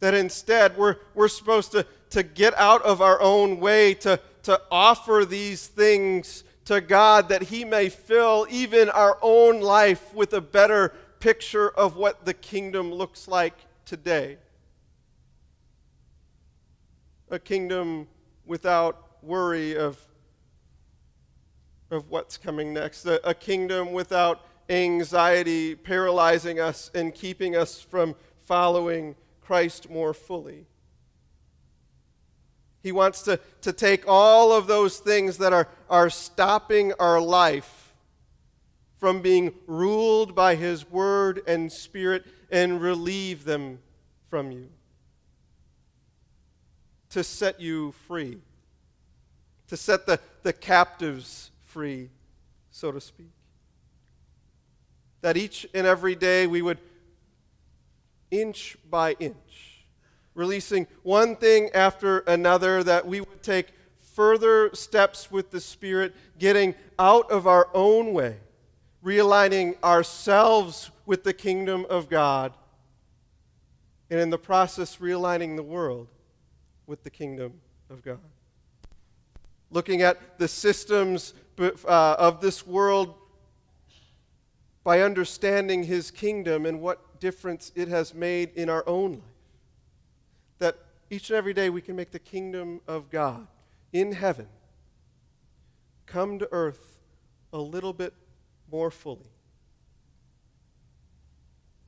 that 0.00 0.14
instead 0.14 0.76
we're, 0.78 0.96
we're 1.14 1.28
supposed 1.28 1.72
to, 1.72 1.86
to 2.08 2.22
get 2.22 2.58
out 2.58 2.82
of 2.82 3.02
our 3.02 3.20
own 3.20 3.60
way, 3.60 3.92
to, 3.92 4.18
to 4.44 4.58
offer 4.70 5.26
these 5.26 5.66
things 5.66 6.42
to 6.64 6.80
God 6.80 7.28
that 7.28 7.42
He 7.42 7.66
may 7.66 7.90
fill 7.90 8.46
even 8.48 8.88
our 8.88 9.18
own 9.20 9.60
life 9.60 10.14
with 10.14 10.32
a 10.32 10.40
better 10.40 10.94
picture 11.18 11.68
of 11.68 11.96
what 11.96 12.24
the 12.24 12.32
kingdom 12.32 12.90
looks 12.90 13.28
like 13.28 13.54
today. 13.84 14.38
A 17.30 17.38
kingdom 17.38 18.08
without 18.46 19.09
worry 19.22 19.76
of, 19.76 19.98
of 21.90 22.10
what's 22.10 22.36
coming 22.36 22.72
next, 22.72 23.04
a, 23.06 23.28
a 23.28 23.34
kingdom 23.34 23.92
without 23.92 24.44
anxiety 24.68 25.74
paralyzing 25.74 26.60
us 26.60 26.90
and 26.94 27.14
keeping 27.14 27.56
us 27.56 27.80
from 27.80 28.14
following 28.44 29.16
Christ 29.40 29.90
more 29.90 30.14
fully. 30.14 30.66
He 32.82 32.92
wants 32.92 33.22
to, 33.22 33.38
to 33.60 33.72
take 33.72 34.04
all 34.06 34.52
of 34.52 34.66
those 34.66 34.98
things 34.98 35.38
that 35.38 35.52
are, 35.52 35.68
are 35.90 36.08
stopping 36.08 36.92
our 36.98 37.20
life 37.20 37.92
from 38.98 39.20
being 39.20 39.52
ruled 39.66 40.34
by 40.34 40.54
His 40.54 40.88
Word 40.90 41.42
and 41.46 41.70
Spirit 41.70 42.24
and 42.50 42.80
relieve 42.80 43.44
them 43.44 43.80
from 44.28 44.50
you. 44.50 44.68
To 47.10 47.24
set 47.24 47.60
you 47.60 47.92
free 48.06 48.38
to 49.70 49.76
set 49.76 50.04
the, 50.04 50.18
the 50.42 50.52
captives 50.52 51.52
free, 51.60 52.10
so 52.72 52.90
to 52.90 53.00
speak. 53.00 53.30
That 55.20 55.36
each 55.36 55.64
and 55.72 55.86
every 55.86 56.16
day 56.16 56.48
we 56.48 56.60
would, 56.60 56.78
inch 58.32 58.76
by 58.90 59.12
inch, 59.20 59.84
releasing 60.34 60.88
one 61.04 61.36
thing 61.36 61.70
after 61.72 62.18
another, 62.20 62.82
that 62.82 63.06
we 63.06 63.20
would 63.20 63.44
take 63.44 63.68
further 64.12 64.74
steps 64.74 65.30
with 65.30 65.52
the 65.52 65.60
Spirit, 65.60 66.16
getting 66.36 66.74
out 66.98 67.30
of 67.30 67.46
our 67.46 67.68
own 67.72 68.12
way, 68.12 68.38
realigning 69.04 69.80
ourselves 69.84 70.90
with 71.06 71.22
the 71.22 71.32
kingdom 71.32 71.86
of 71.88 72.08
God, 72.08 72.52
and 74.10 74.18
in 74.18 74.30
the 74.30 74.38
process, 74.38 74.96
realigning 74.96 75.54
the 75.54 75.62
world 75.62 76.08
with 76.88 77.04
the 77.04 77.10
kingdom 77.10 77.60
of 77.88 78.02
God 78.02 78.18
looking 79.70 80.02
at 80.02 80.38
the 80.38 80.48
systems 80.48 81.34
uh, 81.58 82.16
of 82.18 82.40
this 82.40 82.66
world 82.66 83.14
by 84.82 85.00
understanding 85.00 85.84
his 85.84 86.10
kingdom 86.10 86.66
and 86.66 86.80
what 86.80 87.20
difference 87.20 87.70
it 87.74 87.88
has 87.88 88.14
made 88.14 88.50
in 88.54 88.68
our 88.68 88.82
own 88.86 89.12
life. 89.12 89.22
That 90.58 90.78
each 91.10 91.30
and 91.30 91.36
every 91.36 91.54
day 91.54 91.70
we 91.70 91.80
can 91.80 91.96
make 91.96 92.10
the 92.10 92.18
kingdom 92.18 92.80
of 92.88 93.10
God 93.10 93.46
in 93.92 94.12
heaven 94.12 94.48
come 96.06 96.38
to 96.38 96.48
earth 96.50 96.98
a 97.52 97.58
little 97.58 97.92
bit 97.92 98.14
more 98.70 98.90
fully. 98.90 99.30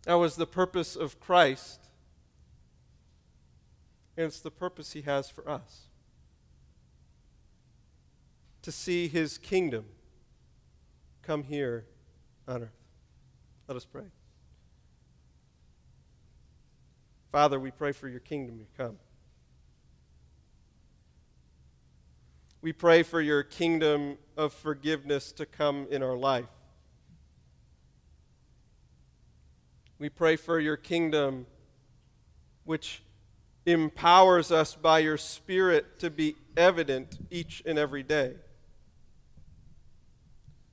That 0.04 0.14
was 0.14 0.36
the 0.36 0.46
purpose 0.46 0.96
of 0.96 1.20
Christ, 1.20 1.80
and 4.16 4.26
it's 4.26 4.40
the 4.40 4.50
purpose 4.50 4.92
he 4.92 5.02
has 5.02 5.30
for 5.30 5.48
us 5.48 5.86
to 8.62 8.72
see 8.72 9.08
his 9.08 9.38
kingdom 9.38 9.84
come 11.22 11.42
here 11.44 11.86
on 12.48 12.62
earth. 12.62 12.70
Let 13.68 13.76
us 13.76 13.84
pray. 13.84 14.04
Father, 17.30 17.58
we 17.58 17.70
pray 17.70 17.92
for 17.92 18.08
your 18.08 18.20
kingdom 18.20 18.58
to 18.58 18.66
come. 18.76 18.98
We 22.60 22.72
pray 22.72 23.02
for 23.02 23.20
your 23.20 23.42
kingdom 23.42 24.18
of 24.36 24.52
forgiveness 24.52 25.32
to 25.32 25.46
come 25.46 25.86
in 25.90 26.02
our 26.02 26.16
life. 26.16 26.46
We 29.98 30.08
pray 30.08 30.36
for 30.36 30.60
your 30.60 30.76
kingdom, 30.76 31.46
which 32.64 33.02
empowers 33.66 34.52
us 34.52 34.74
by 34.74 34.98
your 34.98 35.16
Spirit 35.16 35.98
to 36.00 36.10
be 36.10 36.36
evident 36.56 37.18
each 37.30 37.62
and 37.64 37.78
every 37.78 38.02
day. 38.02 38.34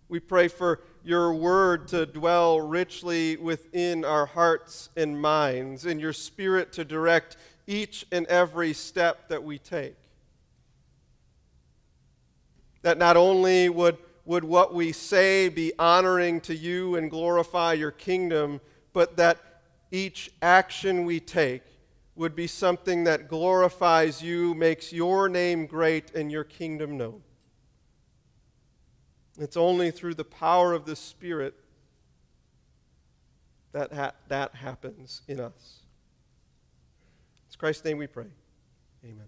We 0.09 0.19
pray 0.19 0.47
for 0.47 0.81
your 1.03 1.33
word 1.33 1.87
to 1.89 2.07
dwell 2.07 2.59
richly 2.59 3.37
within 3.37 4.03
our 4.03 4.25
hearts 4.25 4.89
and 4.97 5.21
minds, 5.21 5.85
and 5.85 6.01
your 6.01 6.13
spirit 6.13 6.73
to 6.73 6.83
direct 6.83 7.37
each 7.67 8.07
and 8.11 8.25
every 8.25 8.73
step 8.73 9.29
that 9.29 9.43
we 9.43 9.59
take. 9.59 9.95
That 12.81 12.97
not 12.97 13.17
only 13.17 13.69
would, 13.69 13.97
would 14.25 14.43
what 14.43 14.73
we 14.73 14.91
say 14.93 15.47
be 15.47 15.73
honoring 15.77 16.41
to 16.41 16.55
you 16.55 16.95
and 16.95 17.11
glorify 17.11 17.73
your 17.73 17.91
kingdom, 17.91 18.61
but 18.93 19.15
that 19.17 19.37
each 19.91 20.31
action 20.41 21.05
we 21.05 21.19
take 21.19 21.63
would 22.15 22.35
be 22.35 22.47
something 22.47 23.03
that 23.03 23.27
glorifies 23.27 24.23
you, 24.23 24.55
makes 24.55 24.91
your 24.91 25.29
name 25.29 25.67
great, 25.67 26.15
and 26.15 26.31
your 26.31 26.43
kingdom 26.43 26.97
known. 26.97 27.21
It's 29.39 29.55
only 29.55 29.89
through 29.89 30.15
the 30.15 30.25
power 30.25 30.73
of 30.73 30.85
the 30.85 30.95
Spirit 30.95 31.55
that 33.71 33.93
ha- 33.93 34.13
that 34.27 34.55
happens 34.55 35.21
in 35.27 35.39
us. 35.39 35.79
It's 37.47 37.55
Christ's 37.55 37.85
name 37.85 37.97
we 37.97 38.07
pray. 38.07 38.27
Amen. 39.03 39.27